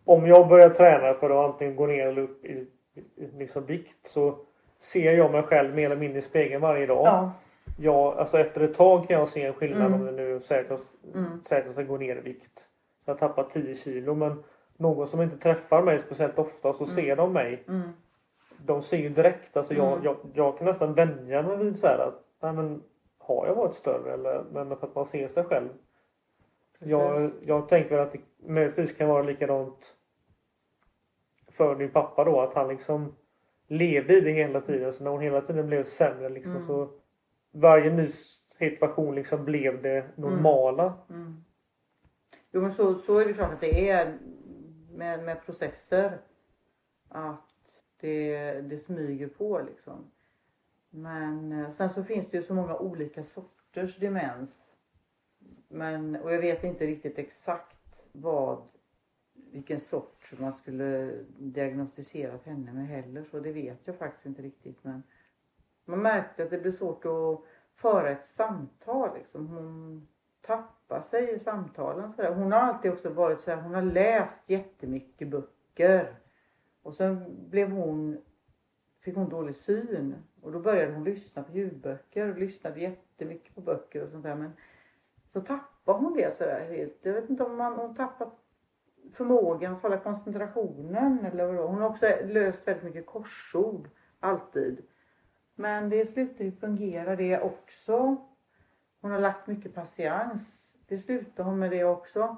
om 0.04 0.26
jag 0.26 0.48
börjar 0.48 0.70
träna 0.70 1.14
för 1.14 1.30
att 1.30 1.50
antingen 1.52 1.76
gå 1.76 1.86
ner 1.86 2.06
eller 2.06 2.22
upp 2.22 2.44
i, 2.44 2.66
i 2.94 3.26
liksom 3.26 3.66
vikt 3.66 4.06
så 4.06 4.38
ser 4.80 5.12
jag 5.12 5.32
mig 5.32 5.42
själv 5.42 5.74
mer 5.74 5.86
eller 5.86 5.96
mindre 5.96 6.18
i 6.18 6.22
spegeln 6.22 6.62
varje 6.62 6.86
dag. 6.86 7.06
Ja. 7.06 7.32
Jag, 7.78 8.18
alltså 8.18 8.38
efter 8.38 8.60
ett 8.60 8.74
tag 8.74 9.08
kan 9.08 9.18
jag 9.18 9.28
se 9.28 9.42
en 9.42 9.54
skillnad 9.54 9.86
Mm. 9.86 10.00
om 10.00 10.06
det 10.06 10.12
nu 10.12 10.40
jag, 10.48 10.80
Mm. 11.14 11.40
jag 11.48 11.72
ska 11.72 11.82
gå 11.82 11.96
ner 11.96 12.16
i 12.16 12.20
vikt. 12.20 12.64
Så 13.04 13.10
jag 13.10 13.18
tappar 13.18 13.44
10 13.44 13.74
kilo 13.74 14.14
men 14.14 14.42
någon 14.76 15.06
som 15.06 15.22
inte 15.22 15.36
träffar 15.36 15.82
mig 15.82 15.98
speciellt 15.98 16.38
ofta 16.38 16.72
så 16.72 16.86
ser 16.86 17.16
de 17.16 17.32
mig. 17.32 17.64
Mm. 17.68 17.88
De 18.64 18.82
ser 18.82 18.96
ju 18.96 19.08
direkt. 19.08 19.56
Alltså 19.56 19.74
jag, 19.74 19.92
Mm. 19.92 20.04
jag, 20.04 20.16
jag 20.34 20.58
kan 20.58 20.66
nästan 20.66 20.94
vänja 20.94 21.42
mig 21.42 21.56
vid 21.56 21.78
så 21.78 21.86
här 21.86 21.98
att 21.98 22.24
nej, 22.42 22.52
men, 22.52 22.82
har 23.18 23.46
jag 23.46 23.54
varit 23.54 23.74
större 23.74 24.12
eller 24.12 24.44
men 24.52 24.76
för 24.76 24.86
att 24.86 24.94
man 24.94 25.06
ser 25.06 25.28
sig 25.28 25.44
själv. 25.44 25.68
Jag, 26.78 27.30
jag 27.46 27.68
tänker 27.68 27.98
att 27.98 28.12
det 28.12 28.18
möjligtvis 28.46 28.96
kan 28.96 29.08
vara 29.08 29.22
likadant 29.22 29.94
för 31.50 31.74
din 31.74 31.90
pappa 31.90 32.24
då 32.24 32.40
att 32.40 32.54
han 32.54 32.68
liksom 32.68 33.14
levde 33.66 34.16
i 34.16 34.20
det 34.20 34.30
hela 34.32 34.60
tiden. 34.60 34.92
Så 34.92 35.04
när 35.04 35.10
hon 35.10 35.20
hela 35.20 35.40
tiden 35.40 35.66
blev 35.66 35.84
sämre 35.84 36.28
liksom 36.28 36.52
Mm. 36.56 36.66
så 36.66 36.88
varje 37.52 37.90
ny 37.90 38.08
situation 38.58 39.14
liksom 39.14 39.44
blev 39.44 39.82
det 39.82 40.04
normala. 40.16 40.94
Mm. 41.10 41.44
Jo 42.52 42.60
men 42.60 42.72
så, 42.72 42.94
så 42.94 43.18
är 43.18 43.24
det 43.24 43.32
klart 43.32 43.52
att 43.52 43.60
det 43.60 43.88
är 43.88 44.18
med, 44.90 45.24
med 45.24 45.44
processer. 45.44 46.20
Att 47.08 47.52
det, 48.00 48.52
det 48.60 48.78
smyger 48.78 49.28
på 49.28 49.60
liksom. 49.66 50.10
Men 50.90 51.52
eh, 51.52 51.70
sen 51.70 51.90
så 51.90 52.04
finns 52.04 52.30
det 52.30 52.36
ju 52.36 52.42
så 52.42 52.54
många 52.54 52.76
olika 52.76 53.22
sorters 53.22 53.96
demens. 53.96 54.72
Men, 55.68 56.16
och 56.16 56.32
jag 56.32 56.40
vet 56.40 56.64
inte 56.64 56.86
riktigt 56.86 57.18
exakt 57.18 58.08
vad, 58.12 58.62
vilken 59.32 59.80
sort 59.80 60.40
man 60.40 60.52
skulle 60.52 61.18
diagnostiserat 61.38 62.44
henne 62.44 62.72
med 62.72 62.86
heller. 62.86 63.24
Så 63.24 63.40
det 63.40 63.52
vet 63.52 63.86
jag 63.86 63.96
faktiskt 63.96 64.26
inte 64.26 64.42
riktigt. 64.42 64.84
Men 64.84 65.02
man 65.84 66.02
märkte 66.02 66.42
att 66.42 66.50
det 66.50 66.58
blev 66.58 66.72
svårt 66.72 67.04
att 67.04 67.44
föra 67.74 68.10
ett 68.10 68.26
samtal. 68.26 69.18
Liksom. 69.18 69.48
Hon 69.48 70.08
tappa 70.42 71.02
sig 71.02 71.34
i 71.34 71.38
samtalen. 71.38 72.12
Så 72.12 72.22
där. 72.22 72.34
Hon 72.34 72.52
har 72.52 72.58
alltid 72.58 72.92
också 72.92 73.10
varit 73.10 73.40
så 73.40 73.50
här, 73.50 73.62
hon 73.62 73.74
har 73.74 73.82
läst 73.82 74.50
jättemycket 74.50 75.28
böcker. 75.28 76.16
Och 76.82 76.94
sen 76.94 77.24
blev 77.50 77.70
hon, 77.70 78.18
fick 79.00 79.16
hon 79.16 79.28
dålig 79.28 79.56
syn. 79.56 80.14
Och 80.42 80.52
då 80.52 80.60
började 80.60 80.92
hon 80.92 81.04
lyssna 81.04 81.42
på 81.42 81.52
ljudböcker 81.52 82.30
och 82.30 82.38
lyssnade 82.38 82.80
jättemycket 82.80 83.54
på 83.54 83.60
böcker 83.60 84.04
och 84.04 84.10
sånt 84.10 84.22
där. 84.22 84.34
Men 84.34 84.52
så 85.32 85.40
tappade 85.40 85.98
hon 85.98 86.14
det 86.14 86.36
sådär 86.36 86.66
helt. 86.70 86.98
Jag 87.02 87.12
vet 87.12 87.30
inte 87.30 87.44
om 87.44 87.56
man, 87.56 87.72
hon 87.72 87.94
tappat 87.94 88.38
förmågan 89.12 89.74
att 89.74 89.82
hålla 89.82 89.98
koncentrationen 89.98 91.24
eller 91.24 91.46
vadå. 91.46 91.66
Hon 91.66 91.82
har 91.82 91.88
också 91.88 92.06
löst 92.24 92.68
väldigt 92.68 92.84
mycket 92.84 93.06
korsord. 93.06 93.88
Alltid. 94.20 94.82
Men 95.54 95.88
det 95.88 96.06
slutar 96.06 96.44
ju 96.44 96.52
fungera 96.52 97.16
det 97.16 97.40
också. 97.40 98.16
Hon 99.02 99.10
har 99.10 99.18
lagt 99.18 99.46
mycket 99.46 99.74
patiens. 99.74 100.74
Det 100.86 100.98
slutar 100.98 101.44
hon 101.44 101.58
med 101.58 101.70
det 101.70 101.84
också. 101.84 102.36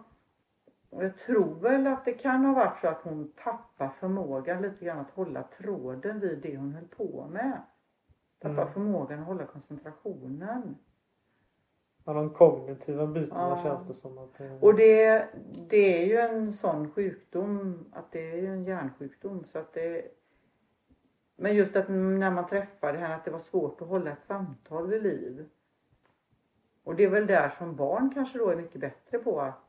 Och 0.90 1.04
jag 1.04 1.16
tror 1.18 1.54
väl 1.54 1.86
att 1.86 2.04
det 2.04 2.12
kan 2.12 2.44
ha 2.44 2.54
varit 2.54 2.78
så 2.80 2.88
att 2.88 3.02
hon 3.02 3.32
tappar 3.44 3.88
förmågan 3.88 4.62
lite 4.62 4.84
grann 4.84 4.98
att 4.98 5.10
hålla 5.10 5.42
tråden 5.42 6.20
vid 6.20 6.42
det 6.42 6.56
hon 6.56 6.72
höll 6.74 6.88
på 6.88 7.26
med. 7.32 7.62
Tappar 8.38 8.62
Mm. 8.62 8.72
förmågan 8.72 9.20
att 9.20 9.26
hålla 9.26 9.46
koncentrationen. 9.46 10.76
Ja, 12.04 12.12
de 12.12 12.30
kognitiva 12.30 13.06
bitarna 13.06 13.56
Ja. 13.56 13.62
känns 13.62 13.88
det 13.88 13.94
som 13.94 14.18
att 14.18 14.34
det... 14.38 14.58
Och 14.60 14.74
det, 14.74 15.28
det 15.68 16.02
är 16.02 16.06
ju 16.06 16.16
en 16.16 16.52
sån 16.52 16.90
sjukdom 16.90 17.84
att 17.92 18.12
det 18.12 18.30
är 18.30 18.36
ju 18.36 18.46
en 18.46 18.64
hjärnsjukdom 18.64 19.44
så 19.44 19.58
att 19.58 19.72
det 19.72 20.04
Men 21.36 21.54
just 21.54 21.76
att 21.76 21.88
när 21.88 22.30
man 22.30 22.46
träffade 22.46 22.98
henne 22.98 23.14
att 23.14 23.24
det 23.24 23.30
var 23.30 23.38
svårt 23.38 23.82
att 23.82 23.88
hålla 23.88 24.10
ett 24.12 24.24
samtal 24.24 24.86
vid 24.86 25.02
liv. 25.02 25.48
Och 26.84 26.96
det 26.96 27.04
är 27.04 27.08
väl 27.08 27.26
där 27.26 27.48
som 27.48 27.76
barn 27.76 28.10
kanske 28.14 28.38
då 28.38 28.48
är 28.50 28.56
mycket 28.56 28.80
bättre 28.80 29.18
på 29.18 29.40
att 29.40 29.60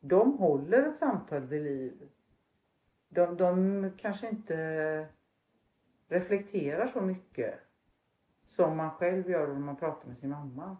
de 0.00 0.38
håller 0.38 0.88
ett 0.88 0.96
samtal 0.98 1.40
vid 1.40 1.62
liv. 1.62 2.08
De, 3.08 3.36
de 3.36 3.90
kanske 3.96 4.28
inte 4.28 5.06
reflekterar 6.08 6.86
så 6.86 7.00
mycket 7.00 7.54
som 8.46 8.76
man 8.76 8.90
själv 8.90 9.30
gör 9.30 9.46
när 9.46 9.54
man 9.54 9.76
pratar 9.76 10.08
med 10.08 10.18
sin 10.18 10.30
mamma. 10.30 10.76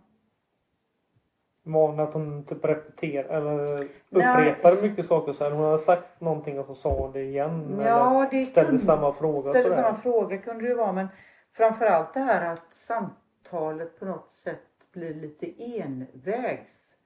Van 1.63 2.01
att 2.01 2.15
hon 2.15 2.45
typ 2.45 2.65
repeterar 2.65 3.37
eller 3.37 3.79
Nej. 3.79 3.89
upprepar 4.11 4.83
mycket 4.83 5.07
saker 5.07 5.33
så 5.33 5.45
här. 5.45 5.51
Hon 5.51 5.65
har 5.65 5.79
sagt 5.79 6.21
någonting 6.21 6.59
och 6.59 6.67
så 6.67 6.75
sa 6.75 7.01
hon 7.01 7.13
det 7.13 7.23
igen. 7.23 7.81
Ja, 7.81 8.21
eller 8.21 8.31
det 8.31 8.45
ställde 8.45 8.69
kunde- 8.71 8.83
samma 8.83 9.13
fråga 9.13 9.41
Ställde 9.51 9.71
samma 9.71 9.97
fråga 9.97 10.39
kunde 10.39 10.65
det 10.65 10.69
ju 10.69 10.75
vara 10.75 10.93
men 10.93 11.09
framförallt 11.53 12.15
det 12.15 12.21
här 12.21 12.53
att 12.53 12.75
samtalet 12.75 13.99
på 13.99 14.05
något 14.05 14.33
sätt 14.33 14.61
blir 14.95 15.15
lite 15.15 15.63
envägs. 15.81 16.97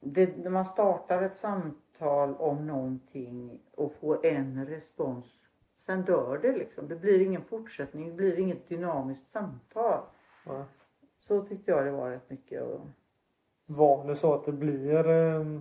Det, 0.00 0.36
när 0.36 0.50
man 0.50 0.64
startar 0.64 1.22
ett 1.22 1.38
samtal 1.38 2.34
om 2.34 2.66
någonting 2.66 3.60
och 3.74 3.92
får 3.92 4.26
en 4.26 4.66
respons. 4.66 5.42
Sen 5.76 6.02
dör 6.02 6.38
det 6.38 6.52
liksom. 6.52 6.88
Det 6.88 6.96
blir 6.96 7.22
ingen 7.22 7.44
fortsättning. 7.44 8.08
Det 8.08 8.14
blir 8.14 8.38
inget 8.38 8.68
dynamiskt 8.68 9.28
samtal. 9.28 10.00
Ja. 10.46 10.64
Så 11.20 11.42
tyckte 11.44 11.70
jag 11.70 11.84
det 11.84 11.90
var 11.90 12.10
rätt 12.10 12.30
mycket. 12.30 12.62
Och, 12.62 12.80
Var 13.66 14.06
det 14.06 14.16
så 14.16 14.34
att 14.34 14.44
det 14.44 14.52
blir 14.52 15.08
eh, 15.08 15.60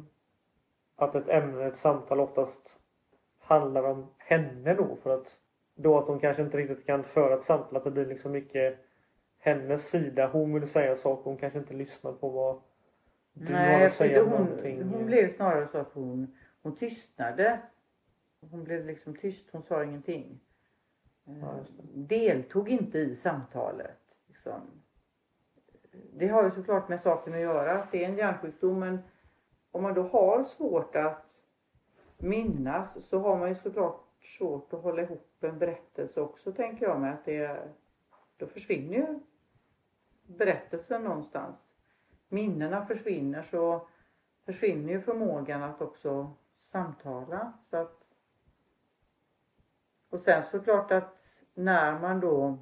att 0.96 1.16
ett 1.16 1.30
ämne, 1.30 1.66
ett 1.66 1.76
samtal 1.76 2.20
oftast 2.20 2.80
handlar 3.40 3.84
om 3.84 4.08
henne 4.18 4.74
då? 4.74 4.98
För 5.04 5.10
att 5.10 5.38
då 5.76 5.98
att 5.98 6.08
de 6.08 6.20
kanske 6.20 6.44
inte 6.44 6.58
riktigt 6.58 6.86
kan 6.86 7.04
föra 7.04 7.34
ett 7.34 7.44
samtal. 7.44 7.78
Att 7.78 7.84
det 7.84 7.92
blir 7.92 8.06
liksom 8.06 8.32
mycket 8.32 8.80
hennes 9.42 9.90
sida. 9.90 10.28
Hon 10.28 10.54
vill 10.54 10.68
säga 10.70 10.96
saker. 10.96 11.24
Hon 11.24 11.38
kanske 11.38 11.60
inte 11.60 11.74
lyssnar 11.74 12.14
på 12.14 12.30
vad 12.30 12.62
du 13.34 13.54
har 13.54 13.62
Nej, 13.62 13.86
att 13.86 13.94
för 13.94 14.06
säga 14.06 14.24
hon, 14.24 14.30
någonting. 14.30 14.84
hon 14.84 15.06
blev 15.06 15.30
snarare 15.30 15.68
så 15.68 15.78
att 15.78 15.92
hon, 15.94 16.38
hon 16.62 16.76
tystnade. 16.76 17.60
Hon 18.52 18.64
blev 18.64 18.86
liksom 18.86 19.16
tyst, 19.16 19.50
hon 19.52 19.64
sa 19.64 19.84
ingenting. 19.84 20.40
Eh, 21.28 21.40
Ja, 21.42 21.56
det. 21.94 22.16
deltog 22.18 22.70
inte 22.70 22.98
i 23.00 23.16
samtalet. 23.16 23.98
Liksom. 24.28 24.62
Det 26.14 26.28
har 26.28 26.44
ju 26.44 26.52
såklart 26.52 26.90
med 26.90 27.02
saken 27.02 27.34
att 27.34 27.40
göra, 27.40 27.72
att 27.84 27.92
det 27.92 28.04
är 28.06 28.10
en 28.10 28.18
hjärnsjukdom. 28.18 28.80
Men 28.80 29.00
om 29.72 29.84
man 29.84 29.94
då 29.94 30.02
har 30.04 30.44
svårt 30.44 30.96
att 30.96 31.42
minnas 32.18 33.04
så 33.06 33.20
har 33.20 33.38
man 33.38 33.50
ju 33.50 33.56
såklart 33.56 34.02
svårt 34.38 34.74
att 34.74 34.82
hålla 34.82 35.02
ihop 35.02 35.28
en 35.44 35.60
berättelse 35.60 36.22
också 36.22 36.52
tänker 36.52 36.86
jag 36.86 37.02
med 37.02 37.14
att 37.14 37.26
det 37.26 37.60
då 38.38 38.48
försvinner 38.48 38.94
ju 38.98 39.20
berättelsen 40.38 41.04
någonstans. 41.04 41.56
Minnena 42.28 42.86
försvinner 42.86 43.44
så 43.44 43.88
försvinner 44.46 44.94
ju 44.94 45.02
förmågan 45.02 45.64
att 45.64 45.82
också 45.82 46.34
samtala. 46.58 47.54
Så 47.70 47.78
att... 47.78 47.98
Och 50.10 50.20
sen 50.20 50.44
såklart 50.44 50.92
att 50.92 51.42
när 51.54 52.00
man 52.00 52.20
då 52.20 52.58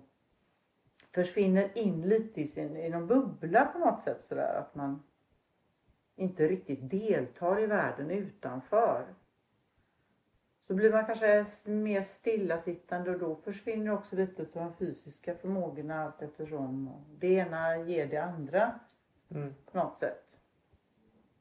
försvinner 1.12 1.78
in 1.78 2.02
lite 2.02 2.42
i, 2.42 2.48
sin, 2.48 2.78
i 2.78 2.90
någon 2.90 3.08
bubbla 3.08 3.66
på 3.66 3.80
något 3.80 4.02
sätt 4.02 4.24
sådär 4.24 4.54
att 4.60 4.76
man 4.76 5.04
inte 6.16 6.48
riktigt 6.48 6.90
deltar 6.90 7.60
i 7.60 7.66
världen 7.66 8.12
utanför. 8.12 9.16
Så 10.70 10.76
blir 10.76 10.92
man 10.92 11.06
kanske 11.06 11.46
mer 11.66 12.02
stillasittande 12.02 13.12
och 13.12 13.20
då 13.20 13.36
försvinner 13.36 13.94
också 13.94 14.16
lite 14.16 14.42
av 14.42 14.48
de 14.54 14.74
fysiska 14.74 15.36
förmågorna 15.36 16.04
allt 16.04 16.22
eftersom. 16.22 16.90
Det 17.20 17.28
ena 17.28 17.78
ger 17.78 18.06
det 18.06 18.18
andra 18.18 18.72
Mm. 19.32 19.54
på 19.72 19.78
något 19.78 19.98
sätt. 20.00 20.24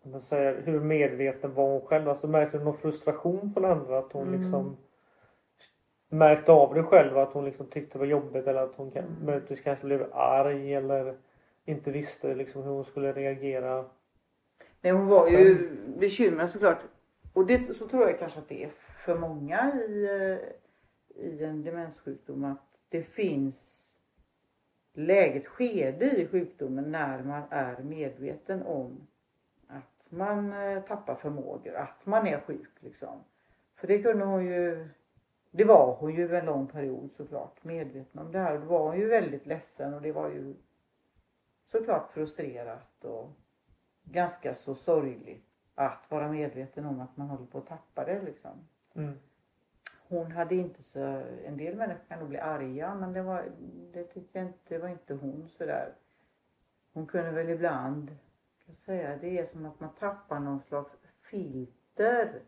Man 0.02 0.20
säger, 0.20 0.62
hur 0.62 0.80
medveten 0.80 1.54
var 1.54 1.68
hon 1.72 1.80
själv? 1.80 2.08
Alltså 2.08 2.26
märkte 2.26 2.58
du 2.58 2.64
någon 2.64 2.76
frustration 2.76 3.50
från 3.54 3.64
andra? 3.64 3.98
Att 3.98 4.12
hon 4.12 4.28
Mm. 4.28 4.40
liksom 4.40 4.76
märkte 6.08 6.52
av 6.52 6.74
det 6.74 6.82
själv? 6.82 7.18
Att 7.18 7.32
hon 7.32 7.44
liksom 7.44 7.66
tyckte 7.66 7.94
det 7.94 7.98
var 7.98 8.06
jobbigt 8.06 8.46
eller 8.46 8.62
att 8.62 8.74
hon 8.76 8.92
Mm. 8.92 9.04
möjligtvis 9.24 9.60
kanske 9.60 9.86
blev 9.86 10.06
arg 10.12 10.74
eller 10.74 11.16
inte 11.64 11.90
visste 11.90 12.34
liksom 12.34 12.62
hur 12.62 12.70
hon 12.70 12.84
skulle 12.84 13.12
reagera? 13.12 13.84
Nej, 14.80 14.92
hon 14.92 15.06
var 15.06 15.28
ju 15.28 15.68
bekymrad 15.98 16.50
såklart. 16.50 16.78
Och 17.32 17.46
det, 17.46 17.76
så 17.76 17.88
tror 17.88 18.02
jag 18.08 18.18
kanske 18.18 18.40
att 18.40 18.48
det 18.48 18.64
är 18.64 18.70
för 19.08 19.18
många 19.18 19.74
i, 19.74 20.04
eh, 20.04 21.24
i 21.24 21.44
en 21.44 21.62
demenssjukdom 21.62 22.44
att 22.44 22.78
det 22.88 23.02
finns 23.02 23.94
läget, 24.92 25.46
skede 25.46 26.20
i 26.20 26.28
sjukdomen 26.28 26.92
när 26.92 27.22
man 27.22 27.42
är 27.50 27.82
medveten 27.82 28.62
om 28.62 29.06
att 29.68 30.06
man 30.08 30.52
eh, 30.52 30.82
tappar 30.82 31.14
förmågor, 31.14 31.74
att 31.74 32.06
man 32.06 32.26
är 32.26 32.40
sjuk 32.40 32.70
liksom. 32.80 33.24
För 33.74 33.86
det 33.86 34.02
kunde 34.02 34.24
hon 34.24 34.46
ju, 34.46 34.88
det 35.50 35.64
var 35.64 35.96
hon 35.96 36.14
ju 36.14 36.36
en 36.36 36.46
lång 36.46 36.66
period 36.66 37.10
såklart 37.16 37.64
medveten 37.64 38.20
om 38.20 38.32
det 38.32 38.38
här. 38.38 38.54
Och 38.54 38.60
då 38.60 38.66
var 38.66 38.88
hon 38.88 38.98
ju 38.98 39.06
väldigt 39.06 39.46
ledsen 39.46 39.94
och 39.94 40.02
det 40.02 40.12
var 40.12 40.28
ju 40.28 40.54
såklart 41.66 42.12
frustrerat 42.12 43.04
och 43.04 43.32
ganska 44.04 44.54
så 44.54 44.74
sorgligt 44.74 45.44
att 45.74 46.10
vara 46.10 46.28
medveten 46.28 46.86
om 46.86 47.00
att 47.00 47.16
man 47.16 47.28
håller 47.28 47.46
på 47.46 47.58
att 47.58 47.66
tappa 47.66 48.04
det 48.04 48.22
liksom. 48.22 48.68
Mm. 48.98 49.18
Hon 50.08 50.32
hade 50.32 50.54
inte 50.54 50.82
så, 50.82 51.00
en 51.44 51.56
del 51.56 51.76
människor 51.76 52.04
kan 52.08 52.18
nog 52.18 52.28
bli 52.28 52.38
arga 52.38 52.94
men 52.94 53.12
det 53.12 53.22
var, 53.22 53.44
det 53.92 54.04
tyckte 54.04 54.38
jag 54.38 54.46
inte, 54.46 54.58
det 54.68 54.78
var 54.78 54.88
inte 54.88 55.14
hon 55.14 55.48
sådär. 55.48 55.94
Hon 56.92 57.06
kunde 57.06 57.30
väl 57.30 57.48
ibland, 57.48 58.16
kan 58.66 58.74
säga, 58.74 59.16
det 59.16 59.38
är 59.38 59.44
som 59.46 59.66
att 59.66 59.80
man 59.80 59.94
tappar 59.94 60.40
någon 60.40 60.60
slags 60.60 60.92
filter. 61.20 62.40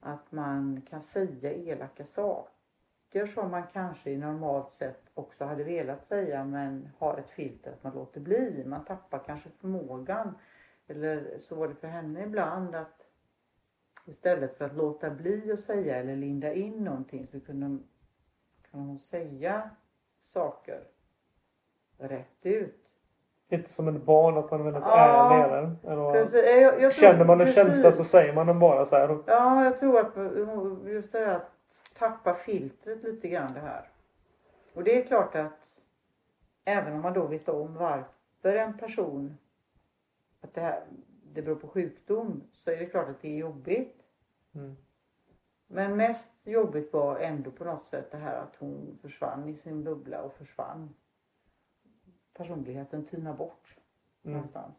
Att 0.00 0.32
man 0.32 0.82
kan 0.90 1.02
säga 1.02 1.52
elaka 1.52 2.04
saker 2.04 3.26
som 3.26 3.50
man 3.50 3.66
kanske 3.72 4.10
i 4.10 4.16
normalt 4.16 4.72
sett 4.72 5.02
också 5.14 5.44
hade 5.44 5.64
velat 5.64 6.06
säga 6.06 6.44
men 6.44 6.88
har 6.98 7.18
ett 7.18 7.30
filter 7.30 7.72
att 7.72 7.84
man 7.84 7.94
låter 7.94 8.20
bli. 8.20 8.64
Man 8.66 8.84
tappar 8.84 9.18
kanske 9.26 9.48
förmågan. 9.50 10.34
Eller 10.86 11.38
så 11.38 11.54
var 11.54 11.68
det 11.68 11.74
för 11.74 11.88
henne 11.88 12.22
ibland 12.22 12.74
att 12.74 13.09
Istället 14.04 14.58
för 14.58 14.64
att 14.64 14.76
låta 14.76 15.10
bli 15.10 15.52
att 15.52 15.60
säga 15.60 15.96
eller 15.96 16.16
linda 16.16 16.52
in 16.52 16.84
någonting 16.84 17.26
så 17.26 17.40
kunde, 17.40 17.78
kunde 18.70 18.86
hon 18.86 18.98
säga 18.98 19.70
saker 20.24 20.80
rätt 21.98 22.26
ut. 22.46 22.76
Lite 23.48 23.72
som 23.72 23.88
ett 23.88 24.02
barn 24.02 24.36
att 24.38 24.50
man 24.50 24.60
är 24.60 24.64
väldigt 24.64 24.82
Ja, 24.82 25.34
ärlig. 25.34 25.76
Eller? 25.84 26.12
Precis, 26.12 26.34
jag, 26.62 26.80
jag 26.82 26.92
känner 26.94 27.24
man 27.24 27.40
en 27.40 27.46
precis. 27.46 27.54
känsla 27.64 27.92
så 27.92 28.04
säger 28.04 28.34
man 28.34 28.46
den 28.46 28.58
bara 28.58 28.86
så 28.86 28.96
här. 28.96 29.18
Ja, 29.26 29.64
jag 29.64 29.78
tror 29.78 29.98
att 30.00 30.14
hon- 30.14 30.82
just 30.86 31.12
det 31.12 31.18
här 31.18 31.34
att 31.36 31.52
tappa 31.98 32.34
filtret 32.34 33.02
lite 33.02 33.28
grann 33.28 33.52
det 33.54 33.60
här. 33.60 33.88
Och 34.74 34.84
det 34.84 34.98
är 35.02 35.06
klart 35.06 35.34
att 35.34 35.76
även 36.64 36.92
om 36.92 37.00
man 37.00 37.12
då 37.12 37.26
vet 37.26 37.48
om 37.48 37.74
varför 37.74 38.54
en 38.56 38.78
person 38.78 39.36
att 40.40 40.54
det 40.54 40.60
här 40.60 40.82
det 41.32 41.42
beror 41.42 41.56
på 41.56 41.68
sjukdom 41.68 42.42
så 42.52 42.70
är 42.70 42.76
det 42.76 42.86
klart 42.86 43.08
att 43.08 43.20
det 43.22 43.28
är 43.28 43.38
jobbigt. 43.38 44.02
Mm. 44.54 44.76
Men 45.66 45.96
mest 45.96 46.30
jobbigt 46.44 46.92
var 46.92 47.18
ändå 47.20 47.50
på 47.50 47.64
något 47.64 47.84
sätt 47.84 48.10
det 48.10 48.16
här 48.16 48.36
att 48.36 48.56
hon 48.56 48.98
försvann 49.02 49.48
i 49.48 49.54
sin 49.56 49.84
bubbla 49.84 50.22
och 50.22 50.34
försvann. 50.34 50.94
Personligheten 52.34 53.04
tynar 53.06 53.34
bort 53.36 53.76
Mm. 54.22 54.36
någonstans. 54.36 54.74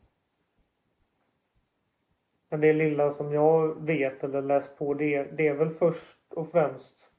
Men 2.50 2.62
det 2.62 2.74
lilla 2.74 3.12
som 3.12 3.34
jag 3.34 3.82
vet 3.86 4.24
eller 4.24 4.42
läst 4.42 4.78
på 4.78 4.94
det, 4.94 5.16
är- 5.16 5.32
det 5.32 5.48
är 5.48 5.54
väl 5.54 5.70
först 5.70 6.34
och 6.34 6.48
främst 6.52 7.12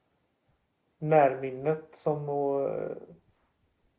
närminnet 0.98 1.96
som 1.96 2.28
och, 2.28 2.70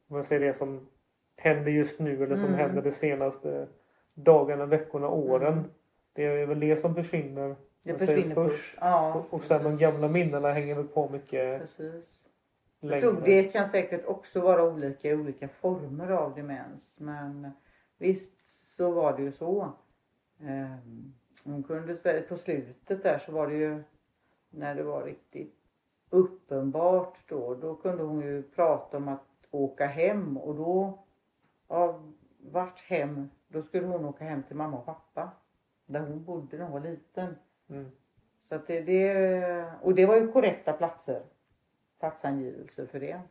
om 0.07 0.17
jag 0.17 0.25
säger 0.25 0.45
det 0.47 0.53
som 0.53 0.89
händer 1.35 1.71
just 1.71 1.99
nu 1.99 2.23
eller 2.23 2.35
som 2.35 2.45
Mm. 2.45 2.57
händer 2.59 2.81
de 2.81 2.91
senaste 2.91 3.67
dagarna, 4.13 4.65
veckorna, 4.65 5.08
åren. 5.08 5.53
Mm. 5.53 5.65
Det 6.13 6.24
är 6.25 6.46
väl 6.46 6.60
det 6.60 6.77
som 6.77 6.96
försvinner. 6.96 7.50
Det 7.84 7.89
Jag 7.89 8.00
försvinner 8.00 8.36
först. 8.36 8.56
först. 8.56 8.78
Ja, 8.82 9.13
Och, 9.13 9.34
och 9.34 9.43
sen 9.43 9.58
de 9.58 9.63
precis. 9.63 9.80
gamla 9.80 10.08
minnena 10.08 10.52
hänger 10.52 10.76
väl 10.76 10.88
på 10.88 11.10
mycket 11.10 11.62
Precis. 11.62 12.19
Jag 12.80 12.89
längre. 12.89 13.02
tror 13.02 13.21
det 13.26 13.43
kan 13.43 13.67
säkert 13.69 14.06
också 14.06 14.41
vara 14.41 14.63
olika 14.63 15.10
i 15.10 15.15
olika 15.15 15.47
former 15.47 16.12
av 16.12 16.36
demens. 16.36 16.97
Men 16.99 17.52
visst 17.97 18.47
så 18.76 18.91
var 18.91 19.17
det 19.17 19.23
ju 19.23 19.32
så. 19.32 19.71
Ehm, 20.41 21.13
Hon 21.45 21.63
kunde, 21.63 22.21
på 22.30 22.38
slutet 22.38 23.04
där 23.04 23.17
så 23.17 23.32
var 23.32 23.47
det 23.47 23.54
ju 23.56 23.84
när 24.49 24.76
det 24.76 24.84
var 24.84 25.04
riktigt 25.04 25.56
uppenbart 26.10 27.17
då. 27.28 27.56
Då 27.56 27.76
kunde 27.76 28.04
hon 28.04 28.21
ju 28.21 28.43
prata 28.43 28.97
om 28.97 29.08
att 29.08 29.26
åka 29.52 29.86
hem 29.86 30.38
och 30.38 30.56
då, 30.56 31.04
ja, 31.67 31.99
vart 32.51 32.79
hem? 32.79 33.29
Då 33.47 33.62
skulle 33.62 33.88
hon 33.88 34.06
åka 34.06 34.23
hem 34.23 34.43
till 34.43 34.56
mamma 34.56 34.77
och 34.77 34.86
pappa. 34.86 35.32
Där 35.86 35.99
hon 35.99 36.23
bodde 36.23 36.58
när 36.58 36.63
hon 36.63 36.73
var 36.82 36.89
liten. 36.89 37.36
Mm. 37.69 37.91
Så 38.43 38.58
det, 38.67 38.82
det, 38.82 39.65
och 39.82 39.95
det 39.95 40.06
var 40.06 40.15
ju 40.17 40.32
korrekta 40.32 40.73
platser. 40.73 41.21
Platsangivelser 41.99 42.86
för 42.86 42.99
det. 42.99 43.21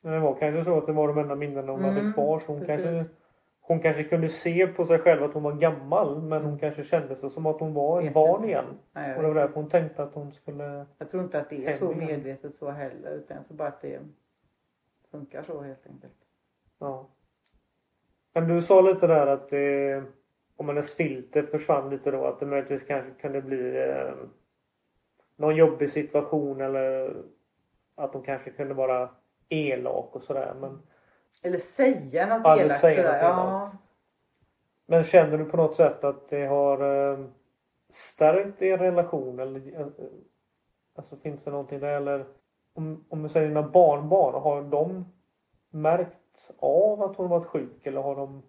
Men 0.00 0.12
det 0.12 0.18
var 0.20 0.34
kanske 0.34 0.64
så 0.64 0.78
att 0.78 0.86
det 0.86 0.92
var 0.92 1.08
de 1.08 1.18
enda 1.18 1.34
minnena 1.34 1.72
hon 1.72 1.84
hade 1.84 2.00
Mm, 2.00 2.12
kvar. 2.12 2.38
Så 2.38 2.52
hon 2.52 2.60
precis. 2.60 2.84
kanske, 2.84 3.14
hon 3.60 3.80
kanske 3.80 4.04
kunde 4.04 4.28
se 4.28 4.66
på 4.66 4.84
sig 4.84 4.98
själv 4.98 5.22
att 5.22 5.34
hon 5.34 5.42
var 5.42 5.52
gammal. 5.52 6.22
Men 6.22 6.44
hon 6.44 6.58
kanske 6.58 6.84
kände 6.84 7.16
sig 7.16 7.30
som 7.30 7.46
att 7.46 7.60
hon 7.60 7.74
var 7.74 8.02
ett 8.02 8.14
barn 8.14 8.44
igen. 8.44 8.64
Nej, 8.92 9.16
Och 9.16 9.22
det 9.22 9.28
var 9.28 9.34
därför 9.34 9.54
hon 9.54 9.68
tänkte 9.70 10.02
att 10.02 10.14
hon 10.14 10.32
skulle... 10.32 10.86
Jag 10.98 11.10
tror 11.10 11.22
inte 11.22 11.40
att 11.40 11.50
det 11.50 11.66
är 11.66 11.72
så 11.72 11.92
medvetet 11.94 12.54
så 12.54 12.70
heller. 12.70 13.10
Utan 13.10 13.36
jag 13.36 13.46
tror 13.46 13.56
bara 13.56 13.68
att 13.68 13.80
det 13.80 14.00
funkar 15.10 15.42
så 15.42 15.60
helt 15.60 15.86
enkelt. 15.86 16.16
Ja. 16.78 17.08
Men 18.32 18.48
du 18.48 18.62
sa 18.62 18.80
lite 18.80 19.06
där 19.06 19.26
att 19.26 19.48
det, 19.50 20.02
om 20.56 20.68
hennes 20.68 20.94
filter 20.94 21.42
försvann 21.42 21.90
lite 21.90 22.10
då 22.10 22.24
att 22.26 22.40
det 22.40 22.46
möjligtvis 22.46 22.82
kanske 22.86 23.10
kunde 23.20 23.42
bli 23.42 23.88
eh, 23.88 24.14
någon 25.36 25.56
jobbig 25.56 25.90
situation 25.90 26.60
eller 26.60 27.14
att 27.94 28.12
hon 28.14 28.22
kanske 28.22 28.50
kunde 28.50 28.74
vara 28.74 29.08
elak 29.48 30.16
och 30.16 30.22
sådär. 30.22 30.54
Men, 30.60 30.82
Eller 31.42 31.58
säga 31.58 32.26
något 32.38 32.42
Ja, 32.44 32.60
elakt 32.60 32.80
säga 32.80 32.96
sådär. 32.96 33.22
något 33.22 33.22
Ja. 33.22 33.70
men 34.86 35.04
känner 35.04 35.38
du 35.38 35.44
på 35.44 35.56
något 35.56 35.74
sätt 35.76 36.04
att 36.04 36.28
det 36.28 36.46
har 36.46 37.10
eh, 37.12 37.18
stärkt 37.90 38.62
er 38.62 38.78
relation? 38.78 39.38
Eller, 39.40 39.80
eh, 39.80 39.86
alltså 40.96 41.16
finns 41.16 41.44
det 41.44 41.50
någonting 41.50 41.80
där? 41.80 41.92
Eller 41.96 42.24
om, 42.74 43.04
om 43.08 43.22
vi 43.22 43.28
säger 43.28 43.48
dina 43.48 43.62
barnbarn, 43.62 44.42
har 44.42 44.62
de 44.62 45.04
märkt 45.70 46.16
av 46.58 47.02
att 47.02 47.16
hon 47.16 47.28
varit 47.28 47.46
sjuk 47.46 47.86
eller 47.86 48.02
har 48.02 48.16
de 48.16 48.42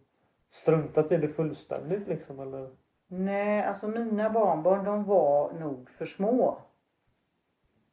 struntat 0.50 1.12
i 1.12 1.18
det 1.18 1.28
fullständigt 1.28 2.08
liksom? 2.08 2.40
Eller? 2.40 2.70
Nej, 3.08 3.64
alltså 3.64 3.88
mina 3.88 4.30
barnbarn 4.30 4.86
de 4.86 5.04
var 5.04 5.54
nog 5.54 5.90
för 5.90 6.06
små. 6.06 6.58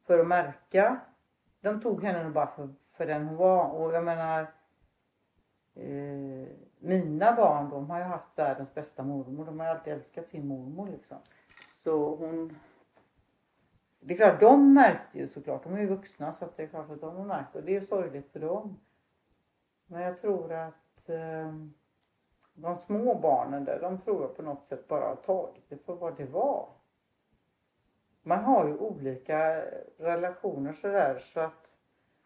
För 0.05 0.19
att 0.19 0.27
märka. 0.27 0.99
De 1.61 1.81
tog 1.81 2.03
henne 2.03 2.23
nog 2.23 2.33
bara 2.33 2.47
för, 2.47 2.69
för 2.93 3.05
den 3.05 3.27
hon 3.27 3.37
var. 3.37 3.69
Och 3.69 3.93
jag 3.93 4.03
menar. 4.03 4.41
Eh, 5.75 6.47
mina 6.79 7.33
barn 7.35 7.69
de 7.69 7.89
har 7.89 7.97
ju 7.97 8.03
haft 8.03 8.37
världens 8.39 8.73
bästa 8.73 9.03
mormor. 9.03 9.45
De 9.45 9.59
har 9.59 9.67
ju 9.67 9.71
alltid 9.71 9.93
älskat 9.93 10.27
sin 10.27 10.47
mormor 10.47 10.87
liksom. 10.87 11.17
Så 11.83 12.15
hon. 12.15 12.55
Det 13.99 14.13
är 14.13 14.17
klart, 14.17 14.39
de 14.39 14.73
märkte 14.73 15.19
ju 15.19 15.27
såklart. 15.27 15.63
De 15.63 15.73
är 15.73 15.79
ju 15.79 15.87
vuxna 15.87 16.33
så 16.33 16.45
att 16.45 16.57
det 16.57 16.63
är 16.63 16.67
klart 16.67 16.89
att 16.89 17.01
de 17.01 17.15
har 17.15 17.25
märkt. 17.25 17.55
Och 17.55 17.63
det 17.63 17.75
är 17.75 17.81
sorgligt 17.81 18.31
för 18.31 18.39
dem. 18.39 18.79
Men 19.91 20.01
jag 20.01 20.21
tror 20.21 20.53
att 20.53 21.09
eh, 21.09 21.53
de 22.53 22.77
små 22.77 23.15
barnen 23.15 23.65
där, 23.65 23.79
de 23.81 23.97
tror 23.97 24.21
jag 24.21 24.35
på 24.35 24.41
något 24.41 24.63
sätt 24.63 24.87
bara 24.87 25.05
har 25.07 25.15
tagit 25.15 25.69
det 25.69 25.77
för 25.77 25.95
vad 25.95 26.17
det 26.17 26.25
var. 26.25 26.69
Man 28.21 28.43
har 28.43 28.67
ju 28.67 28.77
olika 28.77 29.65
relationer 29.97 30.73
sådär 30.73 31.19
så 31.19 31.39
att 31.39 31.77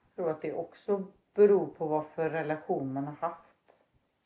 jag 0.04 0.16
tror 0.16 0.32
att 0.32 0.42
det 0.42 0.54
också 0.54 1.04
beror 1.34 1.68
på 1.68 1.88
vad 1.88 2.06
för 2.06 2.30
relation 2.30 2.94
man 2.94 3.04
har 3.08 3.30
haft 3.30 3.76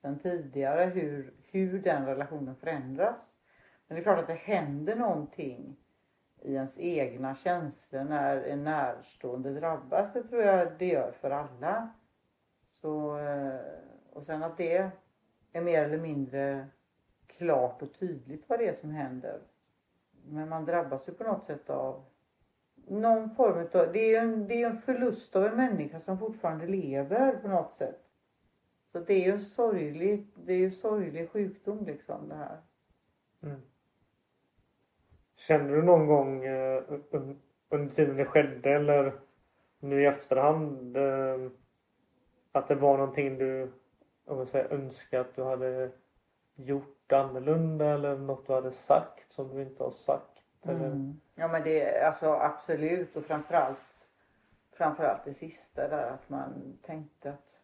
sen 0.02 0.19
tidigare, 0.19 0.86
hur, 0.86 1.34
hur 1.52 1.80
den 1.80 2.06
relationen 2.06 2.56
förändras. 2.56 3.34
Men 3.88 3.95
det 3.95 4.02
är 4.02 4.04
klart 4.04 4.19
att 4.19 4.28
det 4.28 4.34
händer 4.34 4.95
någonting 4.95 5.75
i 6.41 6.54
ens 6.54 6.80
egna 6.80 7.36
känslor 7.36 8.04
när 8.04 8.43
en 8.43 8.63
närstående 8.63 9.54
drabbas. 9.54 10.13
Det 10.13 10.23
tror 10.23 10.41
jag 10.41 10.78
det 10.80 10.88
gör 10.88 11.12
för 11.12 11.32
alla. 11.32 11.89
Så, 12.82 13.20
eh, 13.20 13.60
och 14.13 14.24
sen 14.24 14.44
att 14.44 14.58
det 14.58 14.92
är 15.52 15.62
mer 15.62 15.84
eller 15.84 15.98
mindre 15.98 16.68
klart 17.28 17.82
och 17.82 17.94
tydligt 17.94 18.50
vad 18.50 18.60
det 18.60 18.68
är 18.68 18.74
som 18.74 18.92
händer. 18.92 19.39
Men 20.28 20.50
man 20.50 20.65
drabbas 20.65 21.10
ju 21.10 21.13
på 21.13 21.24
något 21.24 21.44
sätt 21.44 21.70
av 21.70 22.06
någon 22.88 23.30
form 23.30 23.58
av, 23.58 23.92
det 23.94 24.00
är 24.00 24.10
ju 24.10 24.15
en, 24.15 24.48
det 24.48 24.62
är 24.62 24.70
en 24.70 24.78
förlust 24.78 25.36
av 25.36 25.46
en 25.46 25.56
människa 25.56 26.00
som 26.00 26.20
fortfarande 26.20 26.68
lever 26.68 27.32
på 27.32 27.48
något 27.48 27.74
sätt. 27.74 28.06
Så 28.92 29.00
det 29.00 29.13
är 29.13 29.26
ju 29.26 29.32
en 29.32 29.42
sorglig, 29.42 30.28
det 30.36 30.54
är 30.54 30.58
ju 30.58 30.65
en 30.65 30.72
sorglig 30.72 31.30
sjukdom 31.30 31.86
liksom 31.86 32.30
det 32.30 32.36
här. 32.36 32.58
Mm. 33.44 33.62
Känner 35.36 35.76
du 35.76 35.84
någon 35.84 36.08
gång 36.08 36.46
eh, 36.46 36.84
under 37.70 37.96
tiden 37.96 38.15
det 38.15 38.26
skedde 38.26 38.70
eller 38.70 39.13
nu 39.80 40.04
i 40.04 40.06
efterhand 40.06 40.98
eh, 40.98 41.52
att 42.60 42.67
det 42.67 42.76
var 42.76 42.98
någonting 42.98 43.38
du 43.38 43.72
om 44.26 44.45
säger, 44.45 44.74
önskar 44.74 45.19
att 45.19 45.36
du 45.36 45.43
hade 45.43 45.91
gjort 46.56 47.12
annorlunda 47.12 47.86
eller 47.86 48.17
något 48.17 48.48
du 48.48 48.54
hade 48.54 48.72
sagt 48.72 49.32
som 49.32 49.56
du 49.56 49.62
inte 49.62 49.84
har 49.84 49.91
sagt? 49.91 50.43
Eller? 50.63 50.86
Mm. 50.86 51.19
Ja 51.36 51.48
men 51.48 51.63
det 51.63 51.82
är 51.82 52.08
alltså 52.08 52.32
absolut 52.32 53.15
och 53.15 53.26
framförallt 53.26 54.08
framförallt 54.72 55.26
det 55.26 55.34
sista 55.34 55.88
där 55.88 56.12
att 56.12 56.30
man 56.30 56.78
tänkte 56.82 57.30
att 57.30 57.63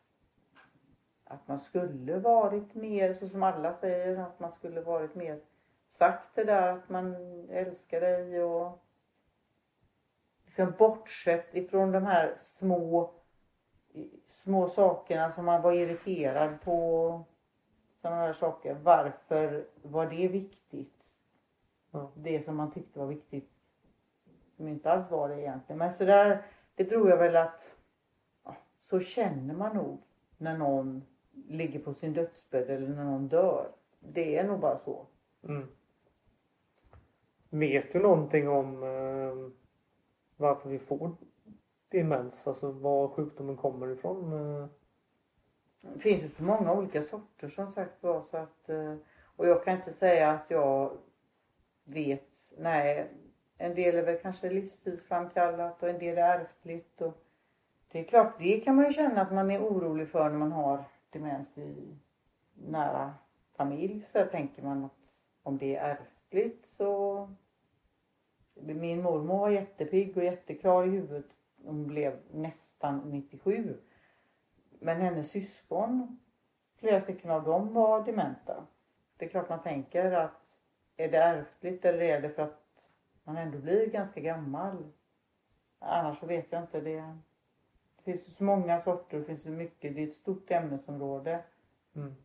att 1.27 1.47
man 1.47 1.59
skulle 1.59 2.19
varit 2.19 2.75
mer, 2.75 3.13
så 3.13 3.27
som 3.27 3.43
alla 3.43 3.73
säger, 3.73 4.17
att 4.17 4.39
man 4.39 4.51
skulle 4.51 4.81
varit 4.81 5.15
mer 5.15 5.39
sagt 5.89 6.35
det 6.35 6.43
där 6.43 6.71
att 6.71 6.89
man 6.89 7.15
älskar 7.49 8.01
dig 8.01 8.43
och 8.43 8.85
liksom 10.45 10.73
bortsett 10.77 11.55
ifrån 11.55 11.91
de 11.91 12.05
här 12.05 12.35
små 12.37 13.13
små 14.25 14.67
sakerna 14.67 15.31
som 15.31 15.45
man 15.45 15.61
var 15.61 15.73
irriterad 15.73 16.61
på. 16.61 17.23
Sådana 18.01 18.21
här 18.21 18.33
saker. 18.33 18.73
Varför 18.73 19.65
var 19.81 20.05
det 20.05 20.27
viktigt? 20.27 21.15
Ja. 21.91 22.11
Det 22.15 22.41
som 22.41 22.55
man 22.55 22.71
tyckte 22.71 22.99
var 22.99 23.05
viktigt. 23.05 23.49
Som 24.57 24.67
inte 24.67 24.91
alls 24.91 25.11
var 25.11 25.29
det 25.29 25.41
egentligen. 25.41 25.79
Men 25.79 25.91
så 25.91 26.05
där, 26.05 26.45
det 26.75 26.85
tror 26.85 27.09
jag 27.09 27.17
väl 27.17 27.35
att 27.35 27.77
ja, 28.43 28.55
så 28.81 28.99
känner 28.99 29.53
man 29.53 29.75
nog 29.75 30.01
när 30.37 30.57
någon 30.57 31.03
ligger 31.47 31.79
på 31.79 31.93
sin 31.93 32.13
dödsbädd 32.13 32.69
eller 32.69 32.87
när 32.87 33.03
någon 33.03 33.27
dör. 33.27 33.71
Det 33.99 34.37
är 34.37 34.47
nog 34.47 34.59
bara 34.59 34.77
så. 34.77 35.05
Mm. 35.43 35.67
Vet 37.49 37.93
du 37.93 37.99
någonting 37.99 38.49
om 38.49 38.83
eh, 38.83 39.51
varför 40.37 40.69
vi 40.69 40.79
får 40.79 41.15
demens? 41.89 42.47
Alltså 42.47 42.71
var 42.71 43.07
sjukdomen 43.07 43.57
kommer 43.57 43.91
ifrån? 43.91 44.33
Eh. 44.33 44.67
Det 45.93 45.99
finns 45.99 46.23
ju 46.23 46.29
så 46.29 46.43
många 46.43 46.73
olika 46.73 47.01
sorter 47.01 47.47
som 47.47 47.67
sagt 47.67 48.03
var 48.03 48.23
så 48.23 48.37
att 48.37 48.69
eh, 48.69 48.95
och 49.35 49.47
jag 49.47 49.63
kan 49.63 49.77
inte 49.77 49.93
säga 49.93 50.31
att 50.31 50.49
jag 50.49 50.97
vet. 51.83 52.53
Nej, 52.57 53.09
en 53.57 53.75
del 53.75 53.95
är 53.95 54.03
väl 54.03 54.19
kanske 54.21 54.49
livsstilsframkallat 54.49 55.83
och 55.83 55.89
en 55.89 55.99
del 55.99 56.17
är 56.17 56.39
ärftligt 56.39 57.01
och 57.01 57.21
det 57.91 57.99
är 57.99 58.03
klart, 58.03 58.33
det 58.39 58.59
kan 58.59 58.75
man 58.75 58.85
ju 58.85 58.93
känna 58.93 59.21
att 59.21 59.33
man 59.33 59.51
är 59.51 59.59
orolig 59.59 60.09
för 60.09 60.29
när 60.29 60.37
man 60.37 60.51
har 60.51 60.83
demens 61.09 61.57
i 61.57 61.97
nära 62.53 63.13
familj. 63.57 64.01
Så 64.01 64.25
tänker 64.25 64.63
man 64.63 64.85
att 64.85 65.11
om 65.43 65.57
det 65.57 65.75
är 65.75 65.89
ärftligt 65.89 66.67
så 66.67 67.29
min 68.53 69.01
mormor 69.01 69.37
var 69.37 69.49
jättepigg 69.49 70.17
och 70.17 70.23
jätteklar 70.23 70.87
i 70.87 70.89
huvudet. 70.89 71.34
Hon 71.65 71.87
blev 71.87 72.19
nästan 72.31 73.01
97. 73.11 73.77
Men 74.79 75.01
hennes 75.01 75.31
syskon, 75.31 76.19
flera 76.75 76.99
stycken 76.99 77.31
av 77.31 77.43
dem 77.43 77.73
var 77.73 78.05
dementa. 78.05 78.67
Det 79.17 79.25
är 79.25 79.29
klart 79.29 79.49
man 79.49 79.63
tänker 79.63 80.11
att 80.11 80.41
är 80.97 81.11
det 81.11 81.17
ärftligt 81.17 81.85
eller 81.85 82.01
är 82.01 82.21
det 82.21 82.29
för 82.29 82.43
att 82.43 82.61
man 83.23 83.37
ändå 83.37 83.57
blir 83.57 83.87
ganska 83.87 84.21
gammal? 84.21 84.91
Annars 85.79 86.17
så 86.17 86.25
vet 86.25 86.51
jag 86.51 86.61
inte. 86.61 86.81
Det, 86.81 87.15
det 87.95 88.03
finns 88.03 88.35
så 88.35 88.43
många 88.43 88.79
sorter, 88.79 89.19
det 89.19 89.25
finns 89.25 89.43
så 89.43 89.49
mycket. 89.49 89.95
Det 89.95 90.03
är 90.03 90.07
ett 90.07 90.15
stort 90.15 90.51
ämnesområde. 90.51 91.43
mm. 91.95 92.15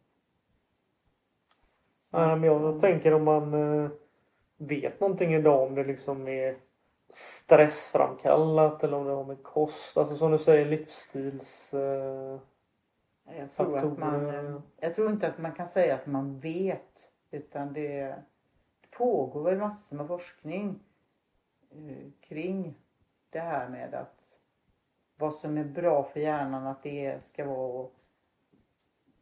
Nej, 2.13 2.37
men 2.37 2.43
jag 2.43 2.65
att, 2.65 2.81
tänker 2.81 3.15
om 3.15 3.25
man 3.25 3.55
eh, 3.55 3.91
vet 4.57 5.01
någonting 5.01 5.35
idag 5.35 5.67
om 5.67 5.75
det 5.75 5.85
liksom 5.85 6.29
är 6.29 6.57
stressframkallat 7.13 8.85
eller 8.85 8.97
om 8.97 9.07
det 9.07 9.13
har 9.13 9.25
med 9.25 9.43
kost, 9.43 9.97
alltså 9.97 10.17
som 10.17 10.31
du 10.33 10.39
säger 10.39 10.67
livsstils... 10.67 11.75
Eh, 11.75 12.39
Jag 13.25 13.53
tror, 13.53 13.79
att 13.79 13.99
man, 13.99 14.29
eh, 14.35 14.61
jag 14.77 14.95
tror 14.95 15.11
inte 15.11 15.29
att 15.29 15.39
man 15.39 15.53
kan 15.53 15.69
säga 15.69 15.95
att 15.95 16.07
man 16.07 16.39
vet. 16.39 17.11
Utan 17.31 17.73
det, 17.73 18.01
det 18.81 18.91
pågår 18.91 19.43
väl 19.43 19.59
massor 19.59 19.97
med 19.97 20.07
forskning 20.09 20.81
eh, 21.71 22.11
kring 22.21 22.75
det 23.31 23.41
här 23.41 23.69
med 23.69 23.95
att 23.95 24.17
vad 25.17 25.35
som 25.35 25.59
är 25.59 25.65
bra 25.65 26.03
för 26.03 26.21
hjärnan 26.21 26.67
att 26.67 26.83
det 26.83 27.25
ska 27.25 27.45
vara 27.45 27.85
att 27.85 27.93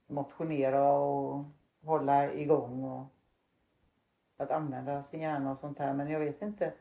motionera 0.06 0.92
och 0.92 1.44
hålla 1.84 2.32
igång 2.32 2.84
och 2.84 3.06
att 4.36 4.50
använda 4.50 5.02
sin 5.04 5.20
hjärna 5.20 5.52
och 5.52 5.58
sånt 5.58 5.78
här. 5.78 5.94
Men 5.94 6.10
jag 6.10 6.20
vet 6.20 6.42
inte 6.42 6.72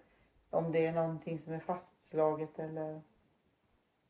om 0.50 0.72
det 0.72 0.86
är 0.86 0.94
någonting 0.94 1.40
som 1.40 1.54
är 1.54 1.60
fastslaget 1.60 2.60
eller 2.60 3.02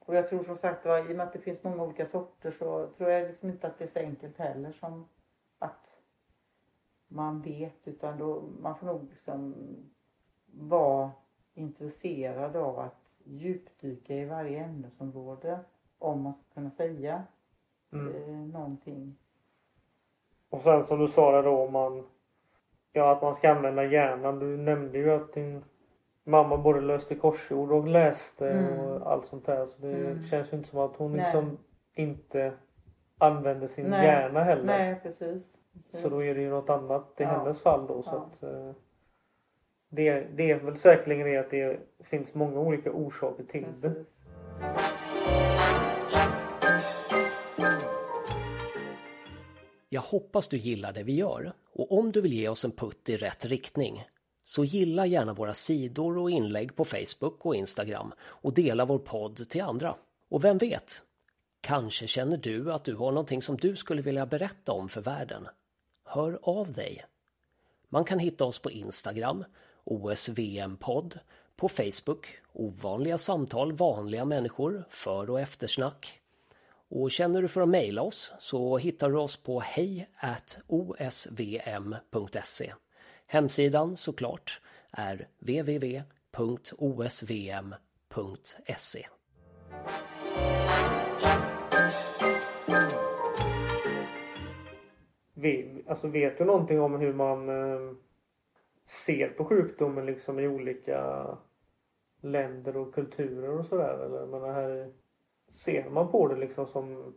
och 0.08 0.16
jag 0.16 0.30
tror 0.30 0.44
som 0.44 0.58
sagt 0.58 0.86
var, 0.86 1.10
i 1.10 1.14
och 1.14 1.18
med 1.18 1.28
att 1.28 1.34
det 1.34 1.40
finns 1.40 1.64
många 1.64 1.84
olika 1.84 2.06
sorter 2.06 2.52
så 2.52 2.88
tror 2.88 3.10
jag 3.10 3.28
liksom 3.28 3.50
inte 3.50 3.68
att 3.68 3.78
det 3.78 3.84
är 3.84 3.88
så 3.88 4.00
enkelt 4.00 4.38
heller 4.38 4.72
som 4.72 5.08
att 5.60 5.98
man 7.08 7.42
vet 7.42 7.88
utan 7.88 8.18
då, 8.18 8.42
man 8.60 8.76
får 8.76 8.88
nog 8.88 9.10
liksom 9.10 9.56
vara 10.46 11.12
intresserad 11.54 12.56
av 12.56 12.80
att 12.80 13.10
djupdyka 13.24 14.16
i 14.16 14.26
varje 14.26 14.64
ämnesområde 14.64 15.60
om 16.00 16.22
man 16.22 16.34
ska 16.34 16.54
kunna 16.54 16.72
säga 16.72 17.24
mm. 17.92 18.16
eh, 18.16 18.54
någonting. 18.54 19.18
Och 20.50 20.62
sen 20.62 20.86
som 20.86 21.00
du 21.00 21.08
sa 21.08 21.32
där 21.32 21.44
då 21.44 21.64
om 21.64 21.74
man... 21.74 22.08
Ja 22.92 23.12
att 23.12 23.22
man 23.22 23.36
ska 23.36 23.52
använda 23.52 23.86
hjärnan. 23.86 24.40
Du 24.40 24.58
nämnde 24.58 24.98
ju 24.98 25.12
att 25.12 25.34
din 25.34 25.64
mamma 26.28 26.58
både 26.58 26.82
löste 26.82 27.16
korsord 27.16 27.72
och 27.72 27.88
läste 27.88 28.50
Mm. 28.50 28.80
och 28.80 29.12
allt 29.12 29.26
sånt 29.28 29.46
där. 29.46 29.66
Så 29.66 29.82
det 29.82 29.94
Mm. 29.94 30.24
känns 30.24 30.54
ju 30.54 30.58
inte 30.58 30.70
som 30.70 30.80
att 30.80 30.96
hon 30.96 31.12
Nej. 31.12 31.20
liksom 31.22 31.58
inte 31.96 32.54
använde 33.18 33.68
sin 33.68 33.86
Nej. 33.86 34.06
hjärna 34.06 34.44
heller. 34.44 34.64
Nej 34.66 35.00
precis. 35.04 35.20
precis. 35.74 36.02
Så 36.02 36.10
då 36.10 36.24
är 36.24 36.36
det 36.36 36.42
ju 36.42 36.50
något 36.50 36.70
annat 36.70 37.14
i 37.18 37.24
Ja. 37.24 37.30
hennes 37.30 37.62
fall 37.62 37.88
då. 37.88 38.02
Så 38.04 38.10
Ja. 38.14 38.18
att, 38.18 38.44
eh, 38.54 38.72
det, 39.90 40.28
det 40.36 40.52
är 40.52 40.56
väl 40.60 40.78
säkerligen 40.78 41.28
det 41.28 41.38
att 41.38 41.50
det 41.52 41.80
finns 42.04 42.34
många 42.34 42.60
olika 42.60 42.92
orsaker 42.92 43.44
till 43.44 43.66
det. 43.82 43.90
precis. 43.90 44.08
Jag 49.90 50.02
hoppas 50.02 50.48
du 50.50 50.58
gillar 50.58 50.94
det 50.94 51.04
vi 51.04 51.16
gör 51.16 51.54
och 51.74 52.00
om 52.00 52.12
du 52.12 52.22
vill 52.22 52.34
ge 52.34 52.50
oss 52.50 52.66
en 52.66 52.72
putt 52.72 53.10
i 53.10 53.18
rätt 53.18 53.46
riktning 53.46 54.04
så 54.48 54.66
gilla 54.66 55.06
gärna 55.06 55.34
våra 55.34 55.54
sidor 55.54 56.18
och 56.18 56.32
inlägg 56.32 56.76
på 56.76 56.86
Facebook 56.86 57.46
och 57.46 57.56
Instagram 57.56 58.14
och 58.22 58.54
dela 58.54 58.86
vår 58.86 59.00
podd 59.00 59.50
till 59.50 59.62
andra. 59.62 59.96
Och 60.30 60.44
vem 60.44 60.58
vet? 60.58 61.04
Kanske 61.62 62.08
känner 62.08 62.38
du 62.38 62.74
att 62.74 62.84
du 62.84 62.96
har 62.96 63.12
någonting 63.12 63.42
som 63.42 63.58
du 63.58 63.76
skulle 63.76 64.02
vilja 64.02 64.26
berätta 64.26 64.72
om 64.72 64.90
för 64.90 65.02
världen. 65.02 65.48
Hör 66.04 66.40
av 66.42 66.74
dig. 66.74 67.06
Man 67.90 68.06
kan 68.06 68.20
hitta 68.20 68.46
oss 68.46 68.60
på 68.60 68.72
Instagram, 68.72 69.44
OSVM-podd, 69.84 71.20
på 71.56 71.70
Facebook, 71.70 72.28
Ovanliga 72.54 73.18
samtal, 73.18 73.74
vanliga 73.74 74.26
människor, 74.26 74.84
för 74.90 75.30
och 75.30 75.40
eftersnack. 75.40 76.22
Och 76.90 77.12
känner 77.12 77.42
du 77.42 77.48
för 77.48 77.62
att 77.62 77.70
mejla 77.70 78.02
oss 78.02 78.32
så 78.40 78.78
hittar 78.78 79.10
du 79.10 79.18
oss 79.18 79.38
på 79.38 79.60
hej 79.60 80.10
osvm.se. 80.68 81.34
Hemsidan 83.28 83.98
såklart 83.98 84.62
är 84.92 85.28
www.osvm.se. 85.40 85.98
Vi- 95.34 95.84
Alltså 95.88 96.08
vet 96.08 96.38
du 96.38 96.46
någonting 96.46 96.82
om 96.82 97.00
hur 97.00 97.14
man 97.14 97.50
eh, 97.50 97.92
ser 98.86 99.30
på 99.30 99.46
sjukdomen 99.46 100.06
liksom 100.06 100.40
i 100.40 100.48
olika 100.48 101.28
länder 102.22 102.78
och 102.78 102.94
kulturer 102.96 103.50
och 103.60 103.66
sådär? 103.66 104.06
Eller 104.06 104.26
menar 104.26 104.54
här, 104.54 104.92
ser 105.50 105.90
man 105.90 106.12
på 106.12 106.28
det 106.28 106.36
liksom 106.36 106.68
som 106.68 107.14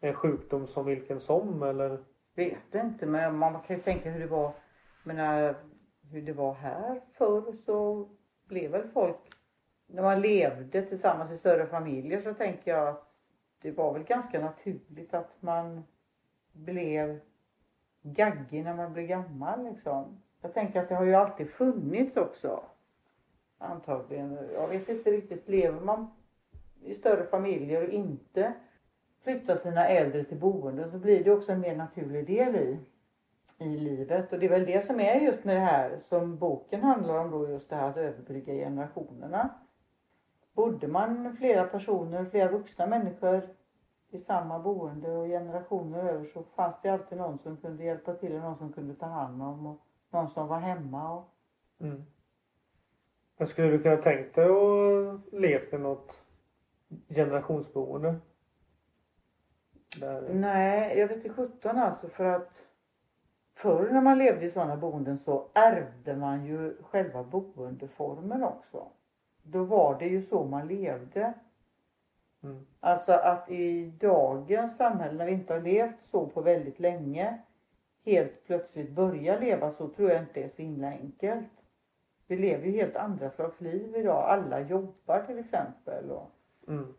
en 0.00 0.14
sjukdom 0.14 0.66
som 0.66 0.86
vilken 0.86 1.20
som 1.20 1.62
eller? 1.62 1.98
Vet 2.34 2.74
inte 2.74 3.06
men 3.06 3.38
man 3.38 3.60
kan 3.62 3.76
ju 3.76 3.82
tänka 3.82 4.10
hur 4.10 4.20
det 4.20 4.26
var. 4.26 4.52
Men 5.02 5.18
äh, 5.18 5.54
hur 6.10 6.22
det 6.22 6.32
var 6.32 6.54
här 6.54 7.00
förr 7.10 7.52
så 7.66 8.08
blev 8.44 8.70
väl 8.70 8.88
folk. 8.88 9.16
När 9.86 10.02
man 10.02 10.20
levde 10.20 10.82
tillsammans 10.82 11.30
i 11.30 11.36
större 11.36 11.66
familjer 11.66 12.20
så 12.20 12.34
tänker 12.34 12.70
jag 12.70 12.88
att 12.88 13.12
det 13.62 13.70
var 13.70 13.92
väl 13.92 14.02
ganska 14.02 14.40
naturligt 14.40 15.14
att 15.14 15.42
man 15.42 15.84
blev 16.52 17.20
gaggig 18.02 18.64
när 18.64 18.74
man 18.74 18.92
blev 18.92 19.06
gammal 19.06 19.64
liksom. 19.64 20.22
Jag 20.40 20.54
tänker 20.54 20.80
att 20.80 20.88
det 20.88 20.94
har 20.94 21.04
ju 21.04 21.14
alltid 21.14 21.50
funnits 21.50 22.16
också. 22.16 22.64
Antagligen. 23.58 24.38
Jag 24.54 24.68
vet 24.68 24.88
inte 24.88 25.10
riktigt. 25.10 25.48
Lever 25.48 25.80
man 25.80 26.10
i 26.84 26.94
större 26.94 27.26
familjer 27.26 27.82
och 27.82 27.88
inte 27.88 28.52
flyttar 29.22 29.56
sina 29.56 29.88
äldre 29.88 30.24
till 30.24 30.38
boenden 30.38 30.90
så 30.90 30.98
blir 30.98 31.24
det 31.24 31.32
också 31.32 31.52
en 31.52 31.60
mer 31.60 31.76
naturlig 31.76 32.26
del 32.26 32.56
i, 32.56 32.78
i 33.62 33.76
livet. 33.76 34.32
Och 34.32 34.38
det 34.38 34.46
är 34.46 34.50
väl 34.50 34.66
det 34.66 34.86
som 34.86 35.00
är 35.00 35.20
just 35.20 35.44
med 35.44 35.56
det 35.56 35.60
här 35.60 35.98
som 35.98 36.38
boken 36.38 36.82
handlar 36.82 37.18
om 37.18 37.30
då 37.30 37.48
just 37.48 37.70
det 37.70 37.76
här 37.76 37.88
att 37.90 37.96
överbrygga 37.96 38.54
generationerna. 38.54 39.48
Bodde 40.52 40.88
man 40.88 41.36
flera 41.36 41.66
personer, 41.66 42.24
flera 42.24 42.50
vuxna 42.50 42.86
människor 42.86 43.48
i 44.10 44.18
samma 44.18 44.58
boende 44.58 45.10
och 45.10 45.26
generationer 45.26 46.04
över 46.08 46.24
så 46.24 46.42
fanns 46.42 46.80
det 46.82 46.88
alltid 46.88 47.18
någon 47.18 47.38
som 47.38 47.56
kunde 47.56 47.84
hjälpa 47.84 48.14
till 48.14 48.34
och 48.34 48.40
någon 48.40 48.56
som 48.58 48.72
kunde 48.72 48.94
ta 48.94 49.06
hand 49.06 49.42
om 49.42 49.66
och 49.66 49.80
någon 50.10 50.28
som 50.28 50.48
var 50.48 50.58
hemma. 50.58 51.12
Och, 51.12 51.28
Mm. 51.78 52.02
Men 53.36 53.48
skulle 53.48 53.68
du 53.68 53.82
kunna 53.82 53.96
tänkt 53.96 54.34
dig 54.34 54.44
att 54.44 55.32
levt 55.32 55.72
i 55.72 55.78
något 55.78 56.22
generationsboende? 57.08 58.16
Där, 60.00 60.34
Nej, 60.34 60.98
jag 60.98 61.08
vet 61.08 61.16
inte 61.16 61.28
sjutton 61.28 61.78
alltså 61.78 62.08
för 62.08 62.24
att 62.24 62.62
förr 63.54 63.90
när 63.90 64.00
man 64.00 64.18
levde 64.18 64.44
i 64.44 64.50
sådana 64.50 64.76
boenden 64.76 65.18
så 65.18 65.46
ärvde 65.54 66.16
man 66.16 66.44
ju 66.44 66.76
själva 66.82 67.22
boendeformen 67.22 68.44
också. 68.44 68.86
Då 69.42 69.64
var 69.64 69.98
det 69.98 70.06
ju 70.06 70.22
så 70.22 70.44
man 70.44 70.68
levde. 70.68 71.34
Mm. 72.42 72.66
Alltså 72.80 73.12
att 73.12 73.50
i 73.50 73.86
dagens 74.00 74.76
samhälle 74.76 75.18
när 75.18 75.26
vi 75.26 75.32
inte 75.32 75.52
har 75.52 75.60
levt 75.60 76.02
så 76.02 76.26
på 76.26 76.40
väldigt 76.40 76.80
länge 76.80 77.38
helt 78.04 78.44
plötsligt 78.46 78.90
börja 78.90 79.38
leva 79.38 79.72
så 79.72 79.88
tror 79.88 80.10
jag 80.10 80.22
inte 80.22 80.42
är 80.42 80.48
så 80.48 80.62
himla 80.62 80.88
enkelt. 80.88 81.50
Vi 82.26 82.36
lever 82.36 82.66
ju 82.66 82.72
helt 82.72 82.96
andra 82.96 83.30
slags 83.30 83.60
liv 83.60 83.96
idag. 83.96 84.24
Alla 84.28 84.60
jobbar 84.60 85.22
till 85.26 85.38
exempel. 85.38 86.10
Och, 86.10 86.30
Mm. 86.68 86.94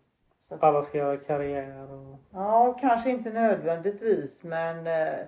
Alla 0.50 0.82
ska 0.82 0.98
göra 0.98 1.18
karriär 1.18 1.92
och... 1.92 2.20
Ja, 2.32 2.78
kanske 2.80 3.10
inte 3.10 3.30
nödvändigtvis 3.30 4.44
men 4.44 4.88
eh, 4.88 5.26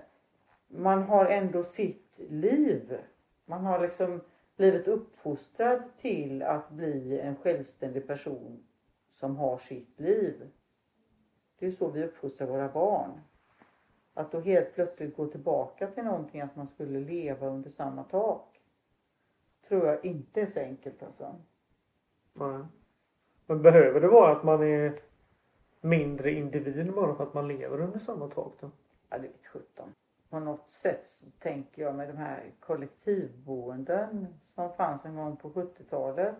man 0.76 1.02
har 1.02 1.26
ändå 1.26 1.62
sitt 1.62 2.14
liv. 2.16 2.98
Man 3.44 3.64
har 3.64 3.80
liksom 3.80 4.20
blivit 4.56 4.88
uppfostrad 4.88 5.82
till 6.00 6.42
att 6.42 6.70
bli 6.70 7.20
en 7.20 7.36
självständig 7.36 8.06
person 8.06 8.66
som 9.14 9.36
har 9.36 9.58
sitt 9.58 10.00
liv. 10.00 10.50
Det 11.58 11.66
är 11.66 11.70
så 11.70 11.88
vi 11.88 12.04
uppfostrar 12.04 12.46
våra 12.46 12.68
barn. 12.68 13.20
Att 14.14 14.32
då 14.32 14.40
helt 14.40 14.74
plötsligt 14.74 15.16
gå 15.16 15.26
tillbaka 15.26 15.86
till 15.86 16.04
någonting 16.04 16.40
att 16.40 16.56
man 16.56 16.66
skulle 16.66 17.00
leva 17.00 17.46
under 17.46 17.70
samma 17.70 18.04
tak. 18.04 18.60
Tror 19.68 19.86
jag 19.86 20.04
inte 20.04 20.40
är 20.40 20.46
så 20.46 20.60
enkelt 20.60 21.02
alltså. 21.02 21.34
Nej. 22.32 22.64
Men 23.46 23.62
behöver 23.62 24.00
det 24.00 24.08
vara 24.08 24.36
att 24.36 24.44
man 24.44 24.62
är 24.62 25.00
mindre 25.80 26.30
individ 26.30 26.92
bara 26.92 27.14
för 27.14 27.24
att 27.24 27.34
man 27.34 27.48
lever 27.48 27.80
under 27.80 27.98
samma 27.98 28.28
tak 28.28 28.52
då? 28.60 28.70
Ja, 29.08 29.18
det 29.18 29.28
vet 29.28 29.46
sjutton. 29.46 29.94
På 30.36 30.40
något 30.40 30.70
sätt 30.70 31.06
så 31.06 31.26
tänker 31.38 31.82
jag 31.82 31.94
med 31.94 32.08
de 32.08 32.16
här 32.16 32.52
kollektivboenden 32.60 34.26
som 34.44 34.72
fanns 34.72 35.04
en 35.04 35.16
gång 35.16 35.36
på 35.36 35.50
70-talet. 35.50 36.34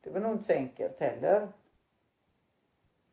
Det 0.00 0.10
var 0.10 0.20
nog 0.20 0.32
inte 0.32 0.44
så 0.44 0.52
enkelt 0.52 1.00
heller. 1.00 1.48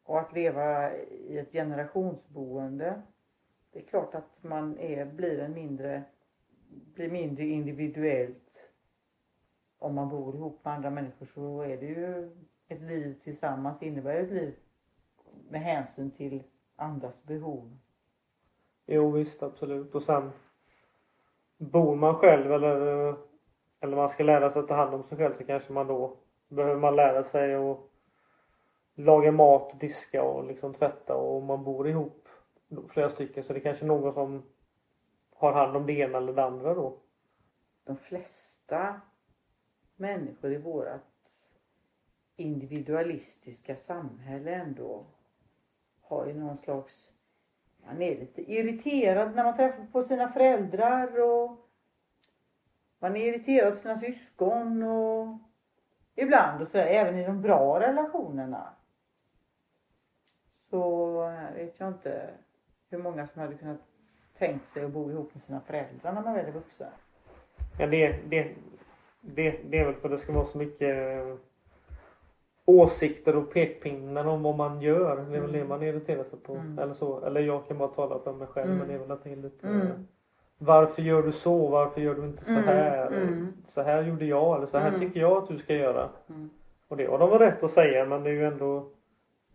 Och 0.03 0.19
att 0.19 0.33
leva 0.33 0.97
i 0.97 1.38
ett 1.38 1.51
generationsboende. 1.51 3.01
Det 3.71 3.79
är 3.79 3.83
klart 3.83 4.15
att 4.15 4.43
man 4.43 4.77
är, 4.77 5.05
blir 5.05 5.39
en 5.39 5.53
mindre, 5.53 6.03
blir 6.69 7.12
mindre 7.12 7.45
individuellt. 7.45 8.71
Om 9.77 9.95
man 9.95 10.09
bor 10.09 10.36
ihop 10.36 10.65
med 10.65 10.73
andra 10.73 10.89
människor 10.89 11.25
så 11.25 11.62
är 11.62 11.77
det 11.77 11.86
ju 11.86 12.38
ett 12.67 12.81
liv 12.81 13.19
tillsammans 13.23 13.83
innebär 13.83 14.13
ju 14.13 14.23
ett 14.23 14.31
liv 14.31 14.55
med 15.49 15.62
hänsyn 15.62 16.12
till 16.12 16.43
andras 16.75 17.23
behov. 17.23 17.77
Jo 18.93 19.12
visst 19.12 19.43
absolut. 19.43 19.95
Och 19.95 20.01
sen 20.01 20.32
bor 21.58 21.95
man 21.95 22.15
själv 22.15 22.53
eller, 22.53 23.15
eller 23.79 23.95
man 23.95 24.10
ska 24.10 24.23
lära 24.23 24.49
sig 24.49 24.60
att 24.60 24.67
ta 24.67 24.75
hand 24.75 24.93
om 24.93 25.03
sig 25.03 25.17
själv 25.17 25.34
så 25.34 25.43
kanske 25.43 25.73
man 25.73 25.88
då 25.88 26.17
behöver 26.47 26.79
man 26.79 26.95
lära 26.95 27.23
sig 27.23 27.56
att 27.56 27.77
laga 28.95 29.32
mat, 29.32 29.79
diska 29.79 30.23
och 30.23 30.43
liksom 30.43 30.73
tvätta 30.73 31.15
och 31.15 31.38
om 31.38 31.45
man 31.45 31.63
bor 31.63 31.88
ihop 31.88 32.29
flera 32.89 33.10
stycken 33.10 33.43
så 33.43 33.53
det 33.53 33.60
är 33.60 33.63
kanske 33.63 33.86
någon 33.86 34.13
som 34.13 34.43
har 35.36 35.53
hand 35.53 35.77
om 35.77 35.86
det 35.86 35.93
ena 35.93 36.17
eller 36.17 36.34
det 36.34 36.43
andra 36.43 36.73
då. 36.73 36.97
de 37.84 37.97
flesta 37.97 39.01
människor 39.95 40.53
i 40.53 40.58
vårt 40.58 41.01
individualistiska 42.36 43.75
samhälle 43.75 44.56
ändå 44.56 45.06
har 46.01 46.25
ju 46.25 46.34
någon 46.34 46.58
slags... 46.58 47.12
Man 47.85 48.01
är 48.01 48.19
lite 48.19 48.51
irriterad 48.51 49.35
när 49.35 49.43
man 49.43 49.55
träffar 49.55 49.85
på 49.91 50.03
sina 50.03 50.31
föräldrar 50.31 51.21
och 51.21 51.69
man 52.99 53.15
är 53.15 53.27
irriterad 53.27 53.73
på 53.73 53.79
sina 53.79 53.95
syskon 53.95 54.83
och 54.83 55.37
ibland 56.15 56.61
och 56.61 56.67
sådär, 56.67 56.85
även 56.85 57.17
i 57.17 57.25
de 57.25 57.41
bra 57.41 57.79
relationerna. 57.79 58.73
Så 60.49 61.23
eh, 61.23 61.55
vet 61.55 61.79
jag 61.79 61.89
inte 61.89 62.29
hur 62.89 62.97
många 62.97 63.27
som 63.27 63.41
hade 63.41 63.55
kunnat 63.55 63.81
tänkt 64.37 64.67
sig 64.67 64.85
att 64.85 64.91
bo 64.91 65.11
ihop 65.11 65.33
med 65.33 65.41
sina 65.41 65.59
föräldrar 65.59 66.13
när 66.13 66.21
man 66.21 66.33
väl 66.33 66.45
är 66.45 66.51
vuxen. 66.51 66.91
Ja, 67.79 67.87
det, 67.87 68.19
det, 68.29 68.55
det, 69.21 69.51
det 69.69 69.79
är 69.79 69.85
väl 69.85 69.95
för 69.95 70.05
att 70.05 70.11
det 70.11 70.17
ska 70.17 70.33
vara 70.33 70.45
så 70.45 70.57
mycket 70.57 70.97
eh, 70.97 71.35
åsikter 72.65 73.36
och 73.36 73.54
pekpinnar 73.54 74.26
om 74.26 74.43
vad 74.43 74.56
man 74.56 74.82
gör. 74.82 75.26
Det 75.30 75.38
är 75.38 75.41
väl 75.41 75.52
det 75.52 75.63
man 75.65 75.84
irriterar 75.84 76.23
sig 76.23 76.39
på. 76.39 76.54
Mm. 76.56 76.80
Eller 76.80 76.93
så. 76.93 77.26
Eller 77.26 77.41
jag 77.41 77.67
kan 77.67 77.78
bara 77.78 77.88
tala 77.89 78.19
för 78.19 78.34
mig 78.34 78.47
själv 78.47 78.65
Mm. 78.71 78.78
men 78.78 78.88
det 78.88 78.93
är 78.93 78.97
väl 78.99 79.12
att 79.12 79.23
det 79.23 79.32
är 79.32 79.36
lite 79.36 79.67
Mm. 79.67 79.88
Varför 80.58 81.02
gör 81.02 81.23
du 81.23 81.32
så? 81.32 81.67
Varför 81.67 82.02
gör 82.02 82.15
du 82.15 82.26
inte 82.26 82.45
så 82.45 82.52
Mm, 82.52 82.63
här? 82.63 83.08
mm. 83.08 83.54
Så 83.65 83.82
här 83.82 84.04
gjorde 84.04 84.26
jag 84.26 84.56
eller 84.58 84.65
så 84.65 84.78
här 84.78 84.88
Mm. 84.88 84.99
tycker 84.99 85.19
jag 85.19 85.32
att 85.43 85.47
du 85.47 85.58
ska 85.58 85.73
göra. 85.76 86.10
Mm. 86.30 86.49
Och 86.88 86.97
det 86.97 87.06
har 87.06 87.19
de 87.19 87.30
väl 87.30 87.39
rätt 87.39 87.63
att 87.63 87.71
säga 87.71 88.06
men 88.06 88.23
det 88.23 88.30
är 88.30 88.34
ju 88.34 88.45
ändå 88.45 88.89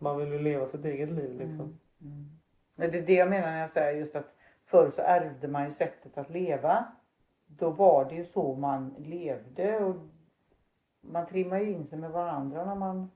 Man 0.01 0.17
vill 0.17 0.31
ju 0.31 0.39
leva 0.39 0.67
sitt 0.67 0.85
eget 0.85 1.09
liv 1.11 1.29
liksom. 1.39 1.79
Mm. 2.01 2.29
Det 2.75 2.97
är 2.97 3.01
det 3.01 3.13
jag 3.13 3.29
menar 3.29 3.47
när 3.47 3.59
jag 3.61 3.69
säger 3.69 3.99
just 3.99 4.15
att 4.15 4.33
förr 4.65 4.89
så 4.89 5.01
ärvde 5.01 5.47
man 5.47 5.65
ju 5.65 5.71
sättet 5.71 6.17
att 6.17 6.29
leva. 6.29 6.85
Då 7.47 7.69
var 7.69 8.05
det 8.05 8.15
ju 8.15 8.23
så 8.25 8.55
man 8.55 8.95
levde 8.97 9.77
och 9.79 9.95
man 11.01 11.27
trimmar 11.27 11.59
ju 11.59 11.71
in 11.71 11.87
sig 11.87 11.99
med 11.99 12.11
varandra 12.11 12.65
när 12.65 12.75
man 12.75 13.11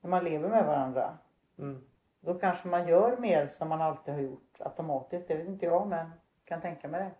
när 0.00 0.10
man 0.10 0.24
lever 0.24 0.48
med 0.48 0.66
varandra. 0.66 1.18
Mm. 1.58 1.80
Då 2.20 2.34
kanske 2.34 2.68
man 2.68 2.88
gör 2.88 3.16
mer 3.16 3.48
som 3.48 3.68
man 3.68 3.80
alltid 3.80 4.14
har 4.14 4.20
gjort 4.20 4.56
automatiskt. 4.58 5.28
Det 5.28 5.34
vet 5.34 5.48
inte 5.48 5.66
jag 5.66 5.88
men 5.88 6.10
kan 6.44 6.60
tänka 6.60 6.88
mig 6.88 7.00
det. 7.00 7.10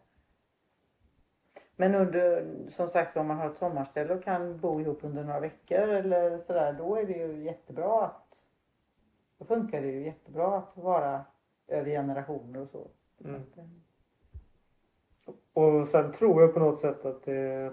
Men 1.76 1.94
under, 1.94 2.56
som 2.68 2.88
sagt 2.88 3.16
om 3.16 3.26
man 3.26 3.36
har 3.36 3.50
ett 3.50 3.56
sommarställe 3.56 4.14
och 4.14 4.24
kan 4.24 4.58
bo 4.58 4.80
ihop 4.80 5.04
under 5.04 5.24
några 5.24 5.40
veckor 5.40 5.88
eller 5.88 6.38
sådär. 6.38 6.72
Då 6.72 6.96
är 6.96 7.06
det 7.06 7.12
ju 7.12 7.44
jättebra 7.44 8.04
att 8.04 8.46
då 9.38 9.44
funkar 9.44 9.80
det 9.80 9.86
ju 9.86 10.04
jättebra 10.04 10.58
att 10.58 10.76
vara 10.76 11.24
över 11.68 11.90
generationer 11.90 12.60
och 12.60 12.68
så. 12.68 12.88
Mm. 13.24 13.42
Och 15.52 15.88
sen 15.88 16.12
tror 16.12 16.42
jag 16.42 16.54
på 16.54 16.60
något 16.60 16.80
sätt 16.80 17.04
att 17.04 17.22
det, 17.24 17.72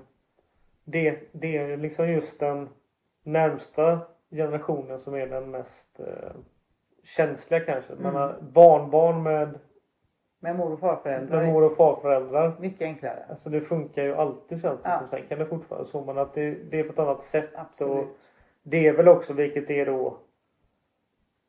det, 0.90 1.20
det 1.32 1.58
är 1.58 1.78
liksom 1.78 2.10
just 2.10 2.40
den 2.40 2.70
närmsta 3.24 4.00
generationen 4.32 5.00
som 5.00 5.14
är 5.16 5.28
den 5.28 5.52
mest 5.52 6.00
eh, 6.00 6.32
känsliga 7.04 7.60
kanske. 7.60 7.94
Man 7.96 8.06
Mm. 8.06 8.16
har 8.16 8.36
barnbarn 8.42 9.24
med, 9.24 9.60
Med 10.40 10.56
mor 10.56 10.74
och 10.74 10.80
farföräldrar 10.80 11.42
med 11.44 11.54
mor 11.54 11.64
och 11.64 11.76
farföräldrar. 11.76 12.54
mycket 12.60 12.82
enklare. 12.82 13.26
Alltså 13.30 13.50
det 13.50 13.62
funkar 13.62 14.04
ju 14.04 14.16
alltid 14.16 14.62
känns 14.62 14.82
det 14.84 14.90
Ja. 14.90 15.00
som. 15.00 15.08
Sen 15.08 15.28
kan 15.30 15.40
det 15.40 15.46
fortfarande 15.46 15.88
så 15.90 16.02
men 16.04 16.18
att 16.18 16.34
det, 16.34 16.52
det 16.52 16.80
är 16.80 16.84
på 16.84 16.92
ett 16.94 17.00
annat 17.00 17.24
sätt. 17.24 17.54
Och 17.54 17.60
Absolut. 17.60 18.30
det 18.64 18.88
är 18.88 18.94
väl 18.94 19.08
också 19.08 19.34
vilket 19.34 19.70
är 19.70 19.86
då 19.86 20.18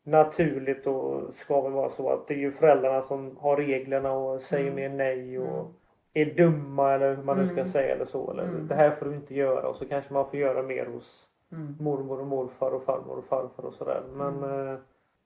naturligt 0.04 0.86
och 0.86 1.34
ska 1.34 1.60
väl 1.60 1.72
vara 1.72 1.88
så 1.90 2.10
att 2.10 2.28
det 2.28 2.34
är 2.34 2.38
ju 2.38 2.52
föräldrarna 2.52 3.02
som 3.02 3.36
har 3.40 3.56
reglerna 3.56 4.12
och 4.12 4.40
säger 4.42 4.70
Mm. 4.72 4.74
mer 4.74 4.88
nej 4.88 5.38
och 5.38 5.58
Mm. 5.60 5.72
Är 6.14 6.24
dumma 6.34 6.92
eller 6.92 7.14
hur 7.16 7.22
man 7.22 7.36
nu 7.38 7.44
ska 7.46 7.52
Mm. 7.60 7.66
säga 7.66 7.94
eller 7.94 8.04
så. 8.04 8.30
Eller 8.30 8.42
Mm. 8.44 8.66
det 8.68 8.74
här 8.74 8.90
får 8.90 9.06
du 9.06 9.14
inte 9.14 9.34
göra 9.34 9.68
och 9.68 9.76
så 9.76 9.86
kanske 9.88 10.12
man 10.12 10.30
får 10.30 10.38
göra 10.38 10.62
mer 10.62 10.86
hos 10.86 11.28
Mm. 11.52 11.76
mormor 11.80 12.20
och 12.20 12.26
morfar 12.26 12.70
och 12.70 12.82
farmor 12.84 13.18
och 13.18 13.24
farfar 13.24 13.62
och 13.64 13.74
sådär. 13.74 14.02
Men 14.12 14.42
eh, 14.42 14.78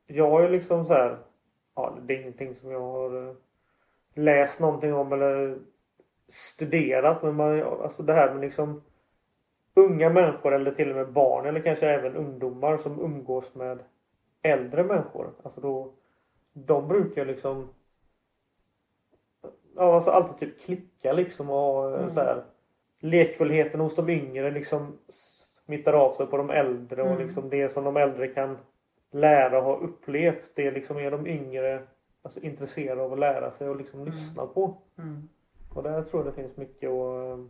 jag 0.07 0.45
är 0.45 0.49
liksom 0.49 0.85
så 0.87 0.93
här. 0.93 1.17
Ja, 1.75 1.95
det 2.03 2.15
är 2.15 2.21
ingenting 2.21 2.55
som 2.55 2.71
jag 2.71 2.81
har 2.81 3.29
eh, 3.29 3.35
läst 4.15 4.61
någonting 4.61 4.95
om 4.95 5.13
eller 5.13 5.59
studerat. 6.29 7.23
Men 7.23 7.35
man, 7.35 7.63
alltså 7.63 8.03
det 8.03 8.13
här 8.13 8.33
med 8.33 8.41
liksom 8.41 8.83
unga 9.75 10.11
människor 10.11 10.55
eller 10.55 10.73
till 10.73 10.91
och 10.91 10.97
med 10.97 11.13
barn 11.13 11.47
eller 11.47 11.61
kanske 11.61 11.89
även 11.89 12.17
ungdomar 12.17 12.77
som 12.77 13.01
umgås 13.01 13.55
med 13.55 13.79
äldre 14.43 14.83
människor. 14.85 15.31
Alltså 15.43 15.61
då, 15.61 15.93
de 16.53 16.89
brukar 16.89 17.25
liksom 17.25 17.69
ja, 19.77 19.95
alltså 19.95 20.11
alltid 20.11 20.37
typ 20.39 20.61
klicka 20.65 21.13
liksom 21.13 21.51
och 21.51 21.91
eh, 21.93 21.99
Mm. 21.99 22.11
så 22.11 22.21
här 22.21 22.43
lekfullheten 23.01 23.81
hos 23.81 23.95
de 23.97 24.09
yngre 24.11 24.51
liksom 24.51 24.99
smittar 25.65 25.93
av 25.93 26.13
sig 26.13 26.27
på 26.27 26.37
de 26.37 26.51
äldre 26.51 27.03
och 27.03 27.09
Mm. 27.11 27.23
liksom 27.23 27.51
det 27.51 27.69
som 27.69 27.85
de 27.85 27.97
äldre 27.97 28.29
kan 28.29 28.59
lära 29.11 29.59
och 29.59 29.65
ha 29.65 29.77
upplevt 29.77 30.51
det 30.55 30.71
liksom 30.71 30.97
är 30.99 31.11
de 31.11 31.27
yngre 31.27 31.83
alltså, 32.23 32.41
intresserade 32.41 33.03
av 33.03 33.13
att 33.13 33.19
lära 33.19 33.51
sig 33.51 33.69
och 33.69 33.77
liksom 33.77 34.05
lyssna 34.05 34.47
på. 34.47 34.77
Mm. 34.99 35.29
Och 35.75 35.83
där 35.83 36.03
tror 36.03 36.25
jag 36.25 36.33
det 36.33 36.43
finns 36.43 36.57
mycket 36.57 36.91
att 36.91 37.39
eh, 37.39 37.45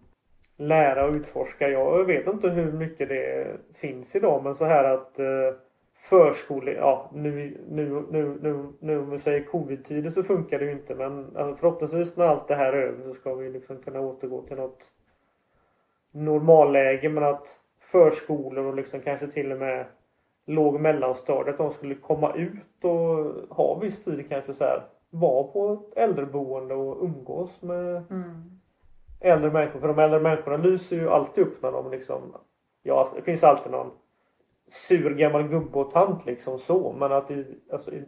lära 0.57 1.05
och 1.07 1.13
utforska. 1.13 1.69
Jag 1.69 2.05
vet 2.05 2.27
inte 2.27 2.49
hur 2.49 2.73
mycket 2.73 3.09
det 3.09 3.47
finns 3.75 4.17
idag 4.17 4.45
men 4.45 4.55
så 4.55 4.65
här 4.65 4.85
att 4.85 5.19
eh, 5.19 5.55
förskole, 6.03 6.73
ja 6.73 7.11
nu, 7.13 7.61
nu, 7.69 8.05
nu, 8.11 8.39
nu, 8.41 8.73
nu 8.81 8.99
om 8.99 9.11
vi 9.11 9.19
säger 9.19 9.45
covid-tider 9.45 10.11
så 10.11 10.23
funkar 10.23 10.59
det 10.59 10.65
ju 10.65 10.73
inte 10.73 10.95
men 10.95 11.37
alltså, 11.37 11.61
förhoppningsvis 11.61 12.17
när 12.17 12.25
allt 12.25 12.49
det 12.49 12.55
här 12.55 12.73
är 12.73 12.83
över 12.83 13.05
så 13.05 13.15
ska 13.15 13.35
vi 13.35 13.51
liksom 13.51 13.79
kunna 13.79 14.01
återgå 14.01 14.43
till 14.43 14.57
något 14.57 14.91
normalläge 16.11 17.09
men 17.09 17.25
att 17.25 17.61
förskolor 17.81 18.65
och 18.67 18.75
liksom 18.75 19.01
kanske 19.01 19.27
till 19.27 19.53
och 19.53 19.59
med 19.59 19.87
låg 20.47 20.75
och 20.75 20.81
mellanstadiet. 20.81 21.59
De 21.59 21.71
skulle 21.71 21.95
komma 21.95 22.35
ut 22.35 22.85
och 22.85 23.57
ha 23.57 23.79
viss 23.79 24.05
tid 24.05 24.29
kanske 24.29 24.55
så 24.55 24.65
här. 24.65 24.83
Vara 25.11 25.45
på 25.45 25.73
ett 25.73 25.99
äldreboende 25.99 26.75
och 26.75 27.05
umgås 27.05 27.63
med 27.63 28.03
Mm. 28.11 28.61
äldre 29.21 29.51
människor. 29.51 29.81
För 29.81 29.89
de 29.89 29.99
äldre 29.99 30.21
människorna 30.21 30.57
lyser 30.57 30.97
ju 30.97 31.11
alltid 31.11 31.45
upp 31.45 31.63
när 31.63 31.73
de 31.73 31.91
liksom 31.91 32.37
Ja, 32.83 33.09
det 33.17 33.23
finns 33.23 33.45
alltid 33.45 33.73
någon 33.73 33.91
sur 34.69 35.15
gammal 35.15 35.49
gubbe 35.49 35.79
och 35.79 35.91
tant 35.91 36.27
liksom 36.27 36.59
så. 36.59 36.93
Men 36.93 37.13
att 37.13 37.31
i, 37.31 37.59
alltså, 37.73 37.93
i, 37.95 38.05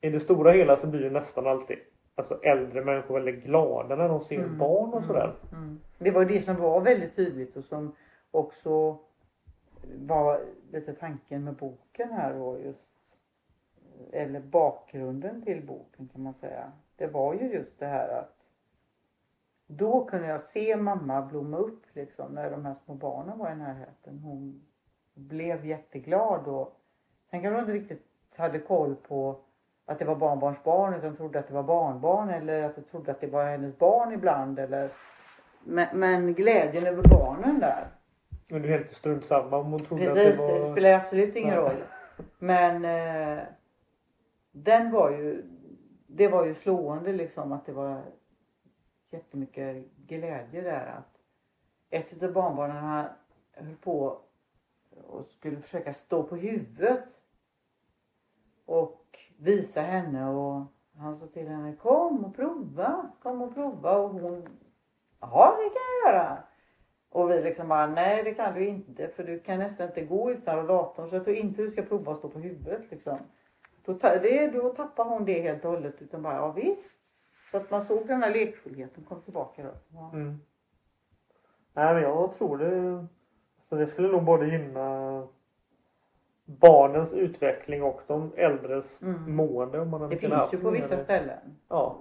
i 0.00 0.10
det 0.10 0.20
stora 0.20 0.52
hela 0.52 0.76
så 0.76 0.86
blir 0.86 1.00
ju 1.00 1.10
nästan 1.10 1.46
alltid 1.46 1.78
alltså, 2.14 2.40
äldre 2.42 2.84
människor 2.84 3.14
väldigt 3.14 3.44
glada 3.44 3.96
när 3.96 4.08
de 4.08 4.20
ser 4.20 4.38
Mm, 4.38 4.58
barn 4.58 4.92
och 4.92 5.04
sådär. 5.04 5.34
Mm. 5.52 5.80
Det 5.98 6.10
var 6.10 6.24
det 6.24 6.40
som 6.40 6.56
var 6.56 6.80
väldigt 6.80 7.16
tydligt 7.16 7.56
och 7.56 7.64
som 7.64 7.96
också 8.30 8.98
var 9.94 10.40
lite 10.72 10.92
tanken 10.92 11.44
med 11.44 11.54
boken 11.54 12.12
här 12.12 12.34
och 12.34 12.60
just 12.60 12.88
eller 14.12 14.40
bakgrunden 14.40 15.42
till 15.42 15.66
boken 15.66 16.08
kan 16.08 16.22
man 16.22 16.34
säga. 16.34 16.72
Det 16.96 17.06
var 17.06 17.34
ju 17.34 17.52
just 17.52 17.78
det 17.78 17.86
här 17.86 18.08
att 18.08 18.36
då 19.66 20.04
kunde 20.04 20.28
jag 20.28 20.42
se 20.42 20.76
mamma 20.76 21.22
blomma 21.22 21.56
upp 21.56 21.82
liksom 21.92 22.34
när 22.34 22.50
de 22.50 22.64
här 22.64 22.74
små 22.74 22.94
barnen 22.94 23.38
var 23.38 23.52
i 23.52 23.56
närheten. 23.56 24.18
Hon 24.18 24.62
blev 25.14 25.66
jätteglad 25.66 26.48
och 26.48 26.80
sen 27.30 27.42
kanske 27.42 27.60
hon 27.60 27.70
inte 27.70 27.72
riktigt 27.72 28.06
hade 28.36 28.58
koll 28.58 28.96
på 28.96 29.36
att 29.86 29.98
det 29.98 30.04
var 30.04 30.16
barnbarnsbarn 30.16 30.94
utan 30.94 31.16
trodde 31.16 31.38
att 31.38 31.48
det 31.48 31.54
var 31.54 31.62
barnbarn 31.62 32.28
eller 32.30 32.62
att 32.62 32.74
hon 32.74 32.84
trodde 32.84 33.10
att 33.10 33.20
det 33.20 33.26
var 33.26 33.44
hennes 33.44 33.78
barn 33.78 34.12
ibland 34.12 34.58
eller 34.58 34.90
men, 35.64 35.98
men 35.98 36.34
glädjen 36.34 36.86
över 36.86 37.02
barnen 37.02 37.60
där. 37.60 37.88
Men 38.48 38.62
det 38.62 38.68
är 38.68 38.78
helt 38.78 38.94
strunt 38.94 39.24
samma 39.24 39.56
om 39.56 39.66
hon 39.66 39.78
trodde 39.78 40.04
Precis, 40.04 40.40
att 40.40 40.48
det 40.48 40.54
det, 40.54 40.60
var... 40.60 40.72
spelar 40.72 40.92
absolut 40.92 41.36
ingen 41.36 41.56
roll. 41.56 41.84
Men 42.38 42.84
eh, 42.84 43.44
den 44.52 44.90
var 44.90 45.10
ju, 45.10 45.42
det 46.06 46.28
var 46.28 46.44
ju 46.46 46.54
slående 46.54 47.12
liksom 47.12 47.52
att 47.52 47.66
det 47.66 47.72
var 47.72 48.02
jättemycket 49.10 49.86
glädje 49.96 50.60
där. 50.60 50.86
Att 50.86 51.18
ett 51.90 52.22
av 52.22 52.32
barnbarnen 52.32 53.06
höll 53.52 53.76
på 53.76 54.20
och 55.04 55.24
skulle 55.24 55.60
försöka 55.60 55.92
stå 55.92 56.22
på 56.22 56.36
huvudet 56.36 57.04
och 58.64 59.18
visa 59.38 59.80
henne 59.80 60.28
och 60.28 60.64
han 60.96 61.16
sa 61.16 61.26
till 61.26 61.48
henne 61.48 61.76
kom 61.76 62.24
och 62.24 62.36
prova, 62.36 63.10
kom 63.22 63.42
och 63.42 63.54
prova 63.54 63.96
och 63.96 64.10
hon 64.10 64.48
ja 65.20 65.56
det 65.58 65.68
kan 65.68 65.82
jag 66.02 66.14
göra. 66.14 66.42
Och 67.08 67.30
vi 67.30 67.42
liksom 67.42 67.68
bara, 67.68 67.86
nej 67.86 68.22
det 68.22 68.34
kan 68.34 68.54
du 68.54 68.66
inte 68.66 69.08
för 69.08 69.24
du 69.24 69.40
kan 69.40 69.58
nästan 69.58 69.86
inte 69.86 70.04
gå 70.04 70.32
utan 70.32 70.56
rollatorn 70.56 71.08
så 71.08 71.16
jag 71.16 71.24
tror 71.24 71.36
inte 71.36 71.62
du 71.62 71.70
ska 71.70 71.82
prova 71.82 72.12
att 72.12 72.18
stå 72.18 72.28
på 72.28 72.38
huvudet 72.38 72.90
liksom. 72.90 73.18
Då, 73.84 73.92
det, 73.92 74.50
då 74.50 74.68
tappar 74.68 75.04
hon 75.04 75.24
det 75.24 75.42
helt 75.42 75.64
och 75.64 75.70
hållet 75.70 76.02
utan 76.02 76.22
bara, 76.22 76.36
ja 76.36 76.52
visst. 76.52 77.02
Så 77.50 77.56
att 77.56 77.70
man 77.70 77.82
såg 77.82 78.06
den 78.06 78.22
här 78.22 78.30
lekfullheten 78.30 79.04
kom 79.04 79.22
tillbaka 79.22 79.62
då. 79.62 79.74
Ja. 79.92 80.10
Mm. 80.12 80.40
Nej 81.72 81.94
men 81.94 82.02
jag 82.02 82.32
tror 82.32 82.58
det. 82.58 83.06
Så 83.72 83.76
det 83.76 83.86
skulle 83.86 84.08
nog 84.08 84.24
både 84.24 84.46
gynna 84.46 85.22
barnens 86.44 87.12
utveckling 87.12 87.82
och 87.82 88.00
de 88.06 88.32
äldres 88.36 89.02
Mm. 89.02 89.36
mående 89.36 89.80
om 89.80 89.90
man 89.90 90.10
Det 90.10 90.16
finns 90.16 90.54
ju 90.54 90.58
på 90.58 90.70
vissa 90.70 90.98
ställen. 90.98 91.58
Ja. 91.68 91.98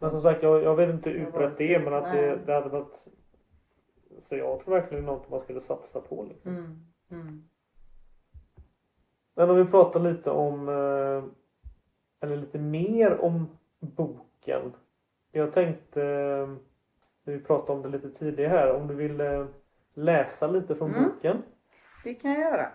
Men 0.00 0.10
som 0.10 0.20
sagt 0.20 0.42
jag, 0.42 0.62
jag 0.62 0.76
vet 0.76 0.90
inte 0.90 1.10
utbrett 1.10 1.58
det 1.58 1.78
men 1.78 1.94
att 1.94 2.12
det, 2.12 2.38
det 2.46 2.52
hade 2.52 2.68
varit 2.68 3.04
Så 4.22 4.36
jag 4.36 4.60
tror 4.60 4.74
verkligen 4.74 5.04
det 5.04 5.10
är 5.10 5.14
något 5.14 5.30
man 5.30 5.40
skulle 5.40 5.60
satsa 5.60 6.00
på. 6.00 6.24
Liksom. 6.24 6.50
Mm. 6.50 6.86
Mm. 7.10 7.48
Men 9.34 9.50
om 9.50 9.56
vi 9.56 9.64
pratar 9.64 10.00
lite 10.00 10.30
om 10.30 10.68
eh, 10.68 11.24
Eller 12.20 12.36
lite 12.36 12.58
mer 12.58 13.20
om 13.20 13.48
boken. 13.80 14.72
Jag 15.32 15.52
tänkte 15.52 16.02
eh, 16.02 16.48
Vi 17.24 17.40
pratade 17.40 17.72
om 17.72 17.82
det 17.82 17.88
lite 17.88 18.10
tidigare 18.10 18.48
här 18.50 18.74
om 18.74 18.86
du 18.86 18.94
vill 18.94 19.20
eh, 19.20 19.46
läsa 19.96 20.46
lite 20.46 20.74
från 20.76 20.94
Mm. 20.94 21.04
boken. 21.10 21.42
Det 22.04 22.14
kan 22.14 22.30
jag 22.30 22.40
göra. 22.40 22.72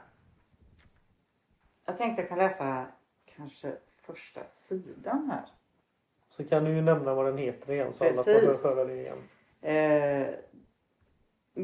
Jag 1.86 1.98
tänkte 1.98 2.22
jag 2.22 2.30
kan 2.30 2.38
läsa 2.38 2.86
kanske 3.26 3.78
första 4.02 4.42
sidan 4.54 5.30
här. 5.32 5.46
Så 6.30 6.44
kan 6.44 6.64
du 6.64 6.72
ju 6.76 6.82
nämna 6.82 7.14
vad 7.16 7.26
den 7.26 7.38
heter 7.38 7.74
igen 7.74 7.94
så 7.94 8.04
alla 8.04 8.14
får 8.14 8.24
Precis. 8.24 8.64
höra 8.66 8.86
det 8.86 8.96
igen. 8.96 9.18
Eh, 9.62 10.36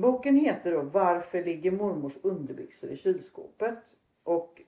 boken 0.01 0.35
heter 0.35 0.71
då 0.71 0.81
Varför 0.81 1.43
ligger 1.43 1.71
mormors 1.71 2.17
underbyxor 2.23 2.89
i 2.89 2.95
kylskåpet? 2.95 3.95
Och 4.23 4.61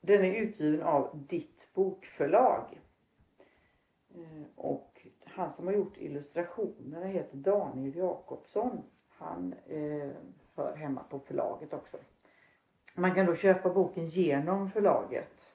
den 0.00 0.24
är 0.24 0.34
utgiven 0.34 0.82
av 0.82 1.24
Ditt 1.28 1.68
bokförlag. 1.74 2.80
Eh, 4.14 4.46
och 4.56 5.06
han 5.24 5.50
som 5.50 5.66
har 5.66 5.74
gjort 5.74 5.96
illustrationerna 5.96 7.06
heter 7.06 7.36
Daniel 7.36 7.96
Jakobsson. 7.96 8.82
Han 9.18 9.54
eh, 9.66 10.10
hör 10.54 10.76
hemma 10.76 11.02
på 11.02 11.18
förlaget 11.18 11.72
också. 11.72 11.96
Man 12.94 13.14
kan 13.14 13.26
då 13.26 13.34
köpa 13.34 13.74
boken 13.74 14.04
genom 14.04 14.70
förlaget. 14.70 15.54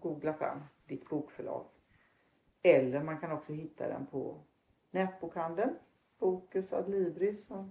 Googla 0.00 0.34
fram 0.34 0.60
Ditt 0.86 1.08
bokförlag. 1.08 1.64
Eller 2.62 3.02
man 3.02 3.18
kan 3.18 3.32
också 3.32 3.52
hitta 3.52 3.88
den 3.88 4.06
på 4.06 4.40
nätbokhandeln. 4.90 5.74
Bokus 6.18 6.72
Adlibris. 6.72 7.50
Och... 7.50 7.64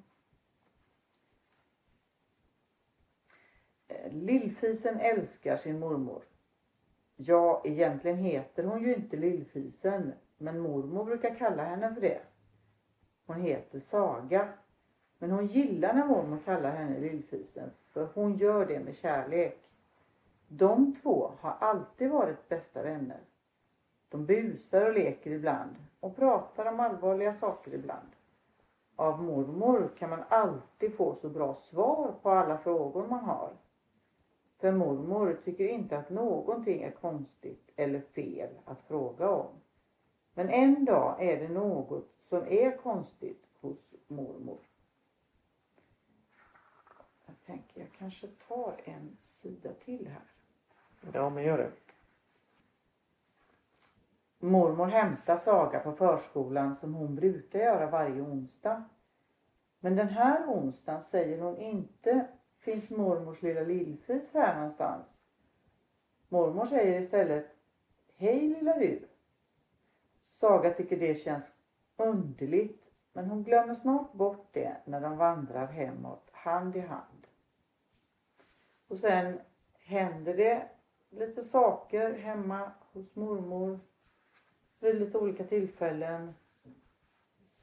Eh, 3.88 4.12
Lillfisen 4.12 5.00
älskar 5.00 5.56
sin 5.56 5.80
mormor. 5.80 6.24
Ja, 7.16 7.62
egentligen 7.66 8.18
heter 8.18 8.64
hon 8.64 8.82
ju 8.82 8.96
inte 8.96 9.18
Lillfisen, 9.18 10.14
men 10.38 10.60
mormor 10.60 11.06
brukar 11.06 11.36
kalla 11.36 11.64
henne 11.64 11.94
för 11.94 12.02
det. 12.02 12.22
Hon 13.26 13.42
heter 13.42 13.80
Saga. 13.80 14.54
Men 15.22 15.32
hon 15.32 15.48
gillar 15.48 15.94
när 15.94 16.06
mormor 16.06 16.40
kallar 16.46 16.72
henne 16.72 17.00
Lillfisen, 17.00 17.72
för 17.94 18.08
hon 18.14 18.36
gör 18.36 18.66
det 18.66 18.80
med 18.80 18.96
kärlek. 18.96 19.58
De 20.48 20.96
två 20.96 21.32
har 21.40 21.56
alltid 21.60 22.10
varit 22.10 22.50
bästa 22.50 22.84
vänner. 22.84 23.20
De 24.10 24.26
busar 24.26 24.86
och 24.86 24.94
leker 24.94 25.32
ibland 25.32 25.76
och 26.00 26.16
pratar 26.16 26.66
om 26.66 26.80
allvarliga 26.80 27.34
saker 27.34 27.74
ibland. 27.74 28.08
Av 28.96 29.24
mormor 29.24 29.92
kan 29.98 30.10
man 30.10 30.24
alltid 30.30 30.96
få 30.96 31.16
så 31.16 31.30
bra 31.30 31.56
svar 31.56 32.14
på 32.22 32.30
alla 32.30 32.58
frågor 32.58 33.08
man 33.08 33.24
har. 33.24 33.50
För 34.60 34.72
mormor 34.72 35.38
tycker 35.46 35.68
inte 35.68 35.98
att 35.98 36.10
någonting 36.10 36.84
är 36.84 36.92
konstigt 36.92 37.72
eller 37.76 38.00
fel 38.00 38.50
att 38.66 38.82
fråga 38.82 39.30
om. 39.30 39.50
Men 40.34 40.50
en 40.50 40.86
dag 40.86 41.16
är 41.20 41.40
det 41.40 41.50
något 41.50 42.10
som 42.30 42.44
är 42.48 42.78
konstigt 42.78 43.46
hos 43.62 43.94
mormor. 44.08 44.58
Tänker 47.46 47.82
jag 47.82 47.90
kanske 47.98 48.28
tar 48.28 48.82
en 48.84 49.18
sida 49.22 49.70
till 49.86 50.08
här. 50.08 50.24
Ja 51.14 51.30
men 51.30 51.44
gör 51.44 51.58
det. 51.58 51.72
Mormor 54.40 54.86
hämtar 54.86 55.38
Saga 55.38 55.80
på 55.80 55.92
förskolan 55.92 56.76
som 56.76 56.94
hon 56.94 57.16
brukar 57.16 57.60
göra 57.60 57.90
varje 57.90 58.22
onsdag. 58.22 58.84
Men 59.80 59.96
den 59.96 60.10
här 60.10 60.46
onsdagen 60.48 61.02
säger 61.02 61.42
hon 61.42 61.58
inte 61.58 62.28
Finns 62.62 62.90
mormors 62.90 63.42
lilla 63.42 63.62
lillfis 63.62 64.34
här 64.34 64.56
någonstans? 64.56 65.22
Mormor 66.30 66.66
säger 66.66 67.02
istället 67.02 67.56
Hej 68.16 68.40
lilla 68.48 68.78
du. 68.78 69.08
Saga 70.26 70.74
tycker 70.74 70.98
det 70.98 71.16
känns 71.16 71.54
underligt 71.98 72.92
men 73.14 73.26
hon 73.26 73.44
glömmer 73.44 73.76
snart 73.76 74.14
bort 74.14 74.48
det 74.52 74.78
när 74.86 75.02
de 75.02 75.18
vandrar 75.18 75.68
hemåt 75.68 76.30
hand 76.32 76.76
i 76.76 76.80
hand. 76.80 77.11
Och 78.92 78.98
sen 79.00 79.40
händer 79.80 80.34
det 80.34 80.64
lite 81.10 81.44
saker 81.44 82.14
hemma 82.14 82.72
hos 82.94 83.16
mormor 83.16 83.80
vid 84.80 84.96
lite 85.00 85.18
olika 85.18 85.44
tillfällen 85.44 86.34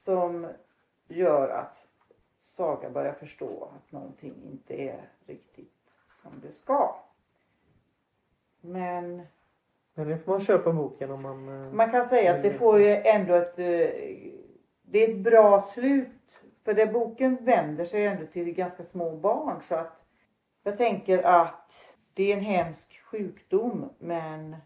som 0.05 0.47
gör 1.09 1.49
att 1.49 1.87
Saga 2.47 2.91
börjar 2.91 3.13
förstå 3.13 3.69
att 3.77 3.93
någonting 3.93 4.35
inte 4.53 4.75
är 4.75 5.09
riktigt 5.27 5.91
som 6.23 6.33
det 6.43 6.53
ska. 6.53 7.01
Men 8.61 9.23
Men 9.95 10.09
det 10.09 10.19
får 10.19 10.33
man 10.33 10.41
köpa 10.41 10.73
boken 10.73 11.11
om 11.11 11.23
man... 11.23 11.49
eh, 11.49 11.73
man 11.73 11.91
kan 11.91 12.05
säga 12.05 12.35
att 12.37 12.43
det 12.43 12.53
får 12.53 12.81
ju 12.81 12.95
ändå 12.97 13.35
ett... 13.35 13.59
eh, 13.59 14.35
Det 14.83 15.05
är 15.05 15.09
ett 15.11 15.19
bra 15.19 15.61
slut. 15.61 16.09
För 16.65 16.75
det 16.75 16.87
boken 16.87 17.37
vänder 17.45 17.85
sig 17.85 18.05
ändå 18.07 18.27
till 18.27 18.53
ganska 18.53 18.83
små 18.83 19.17
barn 19.17 19.63
så 19.63 19.75
att 19.75 20.05
jag 20.63 20.79
tänker 20.79 21.23
att 21.23 21.95
det 22.15 22.33
är 22.33 22.37
en 22.37 22.45
hemsk 22.45 23.01
sjukdom 23.05 23.91
men 23.99 24.57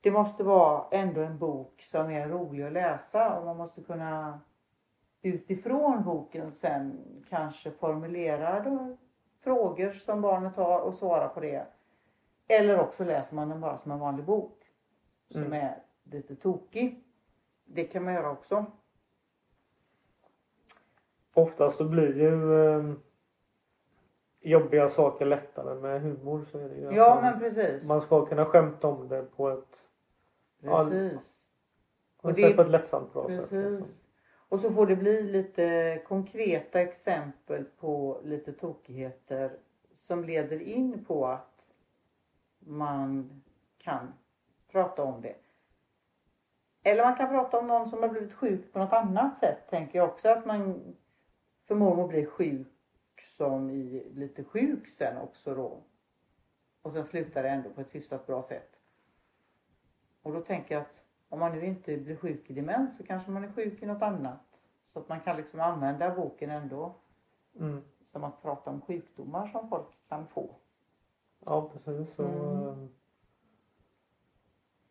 det 0.00 0.10
måste 0.10 0.44
vara 0.44 0.84
ändå 0.90 1.20
en 1.20 1.38
bok 1.38 1.80
som 1.80 2.10
är 2.10 2.28
rolig 2.28 2.64
att 2.64 2.72
läsa 2.72 3.38
och 3.38 3.46
man 3.46 3.56
måste 3.56 3.82
kunna 3.82 4.40
utifrån 5.22 6.04
boken 6.04 6.52
sen 6.52 6.98
kanske 7.28 7.70
formulera 7.70 8.96
frågor 9.40 9.92
som 9.92 10.20
barnet 10.20 10.56
har 10.56 10.80
och 10.80 10.94
svara 10.94 11.28
på 11.28 11.40
det. 11.40 11.66
Eller 12.48 12.80
också 12.80 13.04
läser 13.04 13.36
man 13.36 13.48
den 13.48 13.60
bara 13.60 13.78
som 13.78 13.90
en 13.92 13.98
vanlig 13.98 14.24
bok. 14.24 14.58
Som 15.28 15.40
Mm. 15.42 15.52
är 15.52 15.82
lite 16.04 16.36
tokig. 16.36 17.04
Det 17.64 17.84
kan 17.84 18.04
man 18.04 18.14
göra 18.14 18.30
också. 18.30 18.66
Oftast 21.34 21.76
så 21.76 21.84
blir 21.84 22.16
ju 22.18 22.64
eh, 22.64 22.94
jobbiga 24.40 24.88
saker 24.88 25.26
lättare 25.26 25.74
med 25.80 26.00
humor. 26.02 26.44
Så 26.52 26.58
är 26.58 26.68
det 26.68 26.74
ju 26.76 26.88
att 26.88 26.94
Ja 26.94 27.14
man, 27.14 27.24
men 27.24 27.38
precis. 27.40 27.88
man 27.88 28.00
ska 28.00 28.26
kunna 28.26 28.44
skämta 28.46 28.88
om 28.88 29.08
det 29.08 29.22
på 29.36 29.48
ett, 29.50 29.86
ja, 30.60 30.84
Precis. 30.84 31.30
på 32.22 32.28
Och 32.28 32.34
det- 32.34 32.42
sätt, 32.42 32.56
på 32.56 32.62
ett 32.62 32.70
lättsamt 32.70 33.12
bra 33.12 33.28
sätt. 33.28 33.38
Precis. 33.50 33.70
Liksom. 33.70 33.88
Och 34.48 34.60
så 34.60 34.70
får 34.72 34.86
det 34.86 34.96
bli 34.96 35.22
lite 35.22 36.02
konkreta 36.06 36.80
exempel 36.80 37.64
på 37.64 38.20
lite 38.24 38.52
tokigheter 38.52 39.52
som 39.94 40.24
leder 40.24 40.62
in 40.62 41.04
på 41.04 41.26
att 41.26 41.64
man 42.58 43.30
kan 43.78 44.12
prata 44.72 45.02
om 45.02 45.20
det. 45.22 45.34
Eller 46.82 47.04
man 47.04 47.16
kan 47.16 47.28
prata 47.28 47.58
om 47.58 47.66
någon 47.66 47.88
som 47.88 48.02
har 48.02 48.08
blivit 48.08 48.32
sjuk 48.32 48.72
på 48.72 48.78
något 48.78 48.92
annat 48.92 49.36
sätt. 49.38 49.58
Tänker 49.70 49.98
jag 49.98 50.08
också 50.08 50.28
att 50.28 50.46
man 50.46 50.80
för 51.68 51.74
mormor 51.74 52.08
blir 52.08 52.26
sjuk 52.26 52.69
som 53.40 53.70
i 53.70 54.04
lite 54.14 54.44
sjuk 54.44 54.88
sen 54.88 55.18
också 55.18 55.54
då. 55.54 55.82
Och 56.82 56.92
sen 56.92 57.04
slutar 57.04 57.42
det 57.42 57.48
ändå 57.48 57.70
på 57.70 57.80
ett 57.80 57.94
hyfsat 57.94 58.26
bra 58.26 58.42
sätt. 58.42 58.76
Och 60.22 60.32
då 60.32 60.40
tänker 60.40 60.74
jag 60.74 60.82
att 60.82 61.02
om 61.28 61.38
man 61.40 61.52
nu 61.52 61.64
inte 61.66 61.96
blir 61.96 62.16
sjuk 62.16 62.50
i 62.50 62.52
demens 62.54 62.96
så 62.96 63.04
kanske 63.04 63.30
man 63.30 63.44
är 63.44 63.52
sjuk 63.52 63.82
i 63.82 63.86
något 63.86 64.02
annat. 64.02 64.40
Så 64.86 64.98
att 64.98 65.08
man 65.08 65.20
kan 65.20 65.36
liksom 65.36 65.60
använda 65.60 66.14
boken 66.14 66.50
ändå 66.50 66.94
Mm. 67.58 67.82
som 68.12 68.24
att 68.24 68.42
prata 68.42 68.70
om 68.70 68.80
sjukdomar 68.80 69.46
som 69.48 69.68
folk 69.68 69.86
kan 70.08 70.26
få. 70.26 70.54
Ja 71.44 71.70
precis. 71.72 72.14
Så, 72.14 72.22
Mm. 72.22 72.88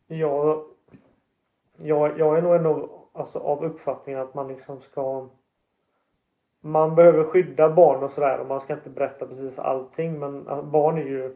eh, 0.08 0.18
jag, 0.18 0.66
jag, 1.78 2.20
jag 2.20 2.38
är 2.38 2.42
nog 2.42 2.56
ändå 2.56 3.06
alltså, 3.14 3.40
av 3.40 3.64
uppfattningen 3.64 4.22
att 4.22 4.34
man 4.34 4.48
liksom 4.48 4.82
ska 4.82 5.30
man 6.62 6.96
behöver 6.96 7.24
skydda 7.24 7.70
barn 7.70 8.04
och 8.04 8.12
sådär 8.12 8.40
och 8.40 8.48
man 8.48 8.62
ska 8.62 8.74
inte 8.74 8.90
berätta 8.90 9.28
precis 9.28 9.60
allting 9.60 10.20
men 10.20 10.44
barn 10.72 10.98
är 10.98 11.02
ju 11.04 11.36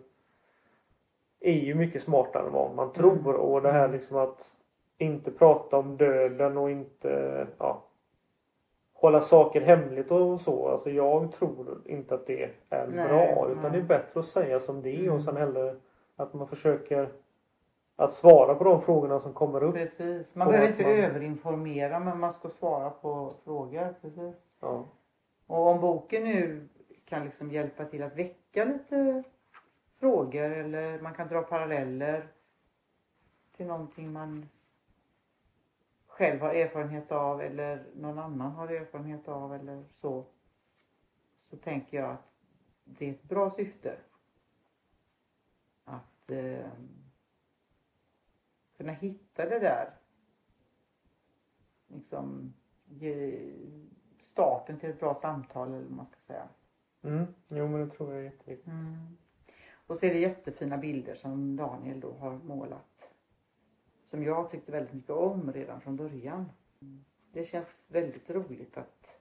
är 1.40 1.52
ju 1.54 1.76
mycket 1.76 2.04
smartare 2.04 2.48
än 2.48 2.54
vad 2.54 2.76
man 2.76 2.92
tror 2.92 3.34
och 3.36 3.62
det 3.62 3.72
här 3.72 3.88
liksom 3.90 4.18
att 4.18 4.52
inte 4.98 5.32
prata 5.32 5.78
om 5.78 5.98
döden 5.98 6.58
och 6.58 6.72
inte 6.72 7.48
ja, 7.58 7.84
hålla 8.94 9.22
saker 9.22 9.62
hemligt 9.62 10.12
och 10.12 10.40
så. 10.40 10.68
Alltså 10.68 10.90
jag 10.90 11.32
tror 11.32 11.82
inte 11.86 12.16
att 12.16 12.28
det 12.28 12.44
är 12.70 12.88
Nej, 12.88 13.08
bra 13.08 13.50
utan 13.52 13.62
nej. 13.62 13.72
det 13.72 13.78
är 13.78 13.82
bättre 14.00 14.20
att 14.20 14.26
säga 14.26 14.60
som 14.60 14.82
det 14.82 14.90
är 14.90 15.00
och 15.10 15.16
Mm. 15.16 15.20
sen 15.22 15.38
hellre 15.38 15.76
att 16.16 16.34
man 16.34 16.48
försöker 16.48 17.10
att 17.96 18.14
svara 18.14 18.56
på 18.56 18.64
de 18.64 18.82
frågorna 18.82 19.20
som 19.20 19.34
kommer 19.34 19.64
upp. 19.64 19.74
Precis. 19.76 20.36
Man 20.36 20.48
Och 20.48 20.52
behöver 20.52 20.72
inte 20.72 20.84
man- 20.84 20.92
överinformera 20.92 22.00
men 22.00 22.20
man 22.20 22.32
ska 22.34 22.50
svara 22.50 22.90
på 22.90 23.32
frågor. 23.44 23.96
Precis. 24.02 24.36
Ja. 24.62 24.86
Och 25.48 25.68
om 25.68 25.82
boken 25.82 26.24
nu 26.24 26.70
kan 27.06 27.26
liksom 27.26 27.52
hjälpa 27.52 27.86
till 27.86 28.04
att 28.04 28.16
väcka 28.16 28.66
lite 28.66 29.24
frågor 29.96 30.52
eller 30.52 31.02
man 31.02 31.14
kan 31.14 31.28
dra 31.28 31.42
paralleller 31.42 32.28
till 33.56 33.66
någonting 33.66 34.12
man 34.12 34.50
själv 36.08 36.42
har 36.42 36.54
erfarenhet 36.54 37.12
av 37.12 37.42
eller 37.42 37.86
någon 37.96 38.20
annan 38.20 38.52
har 38.52 38.68
erfarenhet 38.68 39.28
av 39.28 39.54
eller 39.54 39.84
så. 40.02 40.26
Så 41.50 41.58
tänker 41.58 41.98
jag 41.98 42.10
att 42.10 42.34
det 42.84 43.06
är 43.06 43.12
ett 43.12 43.24
bra 43.24 43.52
syfte. 43.52 43.98
Att 45.84 46.32
eh, 46.32 46.70
kunna 48.78 48.92
hitta 48.92 49.50
det 49.50 49.60
där. 49.60 49.94
Liksom 51.88 52.54
ge 52.86 53.40
starten 54.34 54.80
till 54.80 54.90
ett 54.90 55.00
bra 55.00 55.16
samtal 55.16 55.68
eller 55.68 55.84
vad 55.84 55.92
man 55.92 56.06
ska 56.06 56.16
säga. 56.28 56.48
Mm. 57.04 57.26
Jo 57.48 57.68
men 57.68 57.88
det 57.88 57.96
tror 57.96 58.12
jag 58.12 58.20
är 58.20 58.24
jätteviktigt. 58.24 58.68
Mm. 58.68 59.18
Och 59.88 59.96
så 59.96 60.06
är 60.06 60.14
det 60.14 60.20
jättefina 60.20 60.78
bilder 60.78 61.14
som 61.14 61.56
Daniel 61.56 62.00
då 62.00 62.12
har 62.12 62.32
målat. 62.32 63.10
Som 64.04 64.24
jag 64.24 64.52
tyckte 64.52 64.72
väldigt 64.72 64.94
mycket 64.94 65.10
om 65.10 65.54
redan 65.54 65.82
från 65.82 65.96
början. 65.96 66.50
Det 67.32 67.44
känns 67.44 67.86
väldigt 67.88 68.30
roligt 68.30 68.78
att, 68.78 69.20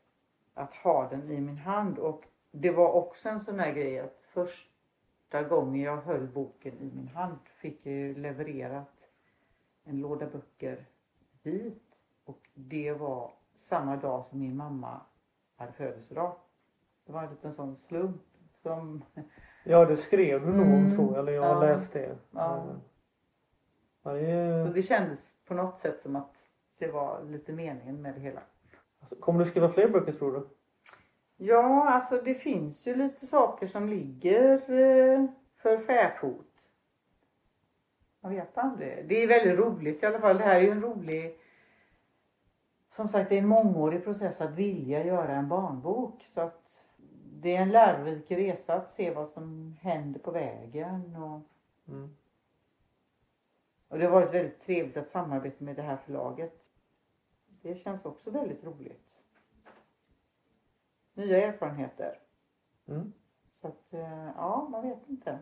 att 0.54 0.74
ha 0.74 1.08
den 1.08 1.30
i 1.30 1.40
min 1.40 1.58
hand. 1.58 1.98
Och 1.98 2.24
det 2.50 2.70
var 2.70 2.92
också 2.92 3.28
en 3.28 3.44
sån 3.44 3.60
här 3.60 3.72
grej 3.72 3.98
att 3.98 4.20
första 4.22 5.42
gången 5.42 5.80
jag 5.80 5.96
höll 5.96 6.26
boken 6.26 6.78
i 6.78 6.90
min 6.94 7.08
hand 7.08 7.38
fick 7.44 7.86
jag 7.86 7.94
ju 7.94 8.14
levererat 8.14 9.08
en 9.84 10.00
låda 10.00 10.26
böcker 10.26 10.86
hit. 11.42 11.82
Och 12.24 12.48
det 12.54 12.92
var 12.92 13.32
samma 13.62 13.96
dag 13.96 14.24
som 14.26 14.38
min 14.38 14.56
mamma 14.56 15.00
hade 15.56 15.72
födelsedag. 15.72 16.34
Det 17.06 17.12
var 17.12 17.22
en 17.22 17.30
liten 17.30 17.52
sån 17.52 17.76
slump 17.76 18.22
som 18.62 19.04
Ja 19.64 19.84
det 19.84 19.96
skrev 19.96 20.40
du 20.40 20.52
nog 20.52 20.66
om 20.66 20.72
Mm. 20.84 20.96
tror 20.96 21.10
jag. 21.10 21.18
Eller 21.18 21.32
jag 21.32 21.44
Ja. 21.44 21.60
läst 21.60 21.92
det. 21.92 22.16
Ja. 22.30 22.66
Ja, 24.02 24.12
det. 24.12 24.66
Så 24.66 24.72
det 24.72 24.82
kändes 24.82 25.32
på 25.44 25.54
något 25.54 25.78
sätt 25.78 26.00
som 26.00 26.16
att 26.16 26.36
det 26.78 26.88
var 26.88 27.22
lite 27.24 27.52
meningen 27.52 28.02
med 28.02 28.14
det 28.14 28.20
hela. 28.20 28.40
alltså, 29.00 29.16
kommer 29.16 29.38
du 29.38 29.44
skriva 29.50 29.68
fler 29.68 29.88
böcker 29.88 30.12
tror 30.12 30.32
du? 30.32 30.48
Ja, 31.36 31.88
alltså 31.90 32.20
det 32.24 32.34
finns 32.34 32.86
ju 32.86 32.94
lite 32.94 33.26
saker 33.26 33.66
som 33.66 33.88
ligger 33.88 34.52
eh, 34.70 35.26
för 35.56 35.78
fäfot. 35.78 36.46
Man 38.20 38.32
vet 38.34 38.58
aldrig. 38.58 39.08
Det 39.08 39.22
är 39.22 39.26
väldigt 39.28 39.58
roligt 39.58 40.02
i 40.02 40.06
alla 40.06 40.20
fall. 40.20 40.38
Det 40.38 40.44
här 40.44 40.56
är 40.56 40.60
ju 40.60 40.70
en 40.70 40.82
rolig... 40.82 41.38
Som 42.92 43.08
sagt, 43.08 43.28
det 43.28 43.34
är 43.34 43.38
en 43.42 43.48
mångårig 43.48 44.04
process 44.04 44.40
att 44.40 44.50
vilja 44.50 45.04
göra 45.04 45.34
en 45.36 45.48
barnbok. 45.48 46.24
Så 46.34 46.40
att 46.40 46.84
det 47.40 47.56
är 47.56 47.62
en 47.62 47.72
lärorik 47.72 48.30
resa 48.30 48.74
att 48.74 48.90
se 48.90 49.14
vad 49.14 49.28
som 49.28 49.76
händer 49.80 50.20
på 50.20 50.30
vägen. 50.30 51.16
Och, 51.16 51.40
Mm. 51.88 52.16
och 53.88 53.98
det 53.98 54.04
har 54.04 54.12
varit 54.12 54.34
väldigt 54.34 54.60
trevligt 54.60 54.96
att 54.96 55.08
samarbeta 55.08 55.64
med 55.64 55.76
det 55.76 55.82
här 55.82 55.96
förlaget. 55.96 56.64
Det 57.62 57.74
känns 57.74 58.04
också 58.04 58.30
väldigt 58.30 58.64
roligt. 58.64 59.20
Nya 61.14 61.46
erfarenheter. 61.46 62.18
Mm. 62.88 63.12
Så 63.52 63.68
att, 63.68 63.92
eh, 63.92 64.26
ja, 64.36 64.68
man 64.70 64.88
vet 64.88 65.08
inte. 65.08 65.38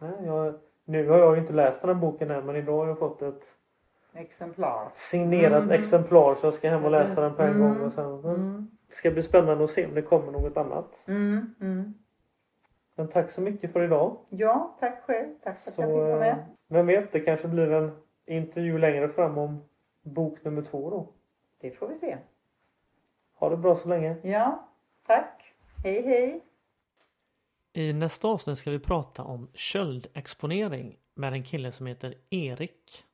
Nej, 0.00 0.24
jag, 0.24 0.58
nu 0.84 1.08
har 1.08 1.18
jag 1.18 1.34
ju 1.34 1.40
inte 1.40 1.52
läst 1.52 1.80
den 1.80 1.94
här 1.94 2.00
boken 2.00 2.30
än 2.30 2.46
men 2.46 2.56
idag 2.56 2.78
har 2.78 2.86
jag 2.86 2.98
fått 2.98 3.22
ett 3.22 3.56
Exemplar. 4.16 4.88
signerat 4.92 5.62
Mhm. 5.64 5.72
exemplar 5.72 6.34
så 6.34 6.46
jag 6.46 6.54
ska 6.54 6.70
hem 6.70 6.84
och 6.84 6.90
läsa 6.90 7.20
den 7.20 7.34
på 7.34 7.42
en 7.42 7.48
Mm. 7.54 7.60
gång. 7.68 7.86
Och 7.86 7.92
sen, 7.92 8.04
Mm. 8.24 8.70
Det 8.88 8.94
ska 8.94 9.10
bli 9.10 9.22
spännande 9.22 9.64
att 9.64 9.70
se 9.70 9.86
om 9.86 9.94
det 9.94 10.02
kommer 10.02 10.32
något 10.32 10.56
annat. 10.56 11.04
Mm, 11.08 11.54
mm. 11.60 11.94
Men 12.94 13.08
tack 13.08 13.30
så 13.30 13.40
mycket 13.40 13.72
för 13.72 13.82
idag. 13.82 14.16
Ja, 14.28 14.76
tack 14.80 15.02
själv. 15.04 15.34
Tack 15.42 15.58
för 15.58 15.70
att 15.70 15.74
Så, 15.74 15.82
jag 15.82 15.88
fick 15.88 15.96
vara 15.96 16.12
eh, 16.12 16.18
med. 16.36 16.44
vem 16.68 16.86
vet, 16.86 17.12
det 17.12 17.20
kanske 17.20 17.48
blir 17.48 17.72
en 17.72 17.96
intervju 18.26 18.78
längre 18.78 19.08
fram 19.08 19.38
om 19.38 19.64
bok 20.02 20.44
nummer 20.44 20.62
två 20.62 20.90
då. 20.90 21.08
Det 21.60 21.70
får 21.70 21.88
vi 21.88 21.98
se. 21.98 22.18
Ha 23.34 23.48
det 23.50 23.56
bra 23.56 23.74
så 23.74 23.88
länge. 23.88 24.16
Ja, 24.22 24.68
tack. 25.06 25.54
Hej, 25.84 26.02
hej. 26.02 26.40
I 27.72 27.92
nästa 27.92 28.28
avsnitt 28.28 28.58
ska 28.58 28.70
vi 28.70 28.78
prata 28.78 29.24
om 29.24 29.48
köldexponering 29.54 30.96
med 31.14 31.32
en 31.32 31.42
kille 31.44 31.72
som 31.72 31.86
heter 31.86 32.14
Erik. 32.30 33.04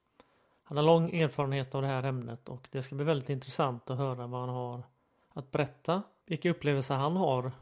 Han 0.72 0.76
har 0.76 0.84
lång 0.84 1.14
erfarenhet 1.14 1.74
av 1.74 1.82
det 1.82 1.88
här 1.88 2.02
ämnet 2.02 2.48
och 2.48 2.68
det 2.70 2.82
ska 2.82 2.94
bli 2.94 3.04
väldigt 3.04 3.28
intressant 3.28 3.90
att 3.90 3.98
höra 3.98 4.26
vad 4.26 4.40
han 4.40 4.48
har 4.48 4.82
att 5.34 5.50
berätta. 5.50 6.02
Vilka 6.26 6.50
upplevelser 6.50 6.94
han 6.94 7.16
har 7.16 7.52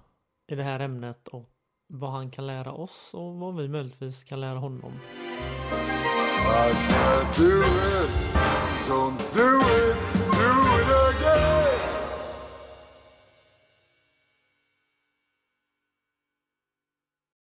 i 0.46 0.54
det 0.54 0.62
här 0.62 0.80
ämnet 0.80 1.28
och 1.28 1.46
vad 1.86 2.10
han 2.10 2.30
kan 2.30 2.46
lära 2.46 2.72
oss 2.72 3.10
och 3.14 3.34
vad 3.34 3.56
vi 3.56 3.68
möjligtvis 3.68 4.24
kan 4.24 4.40
lära 4.40 4.58
honom. 4.58 4.92
I 4.92 6.74
said 6.74 7.26
do 7.36 7.62
it, 7.62 8.10
don't 8.88 9.34
do 9.34 10.09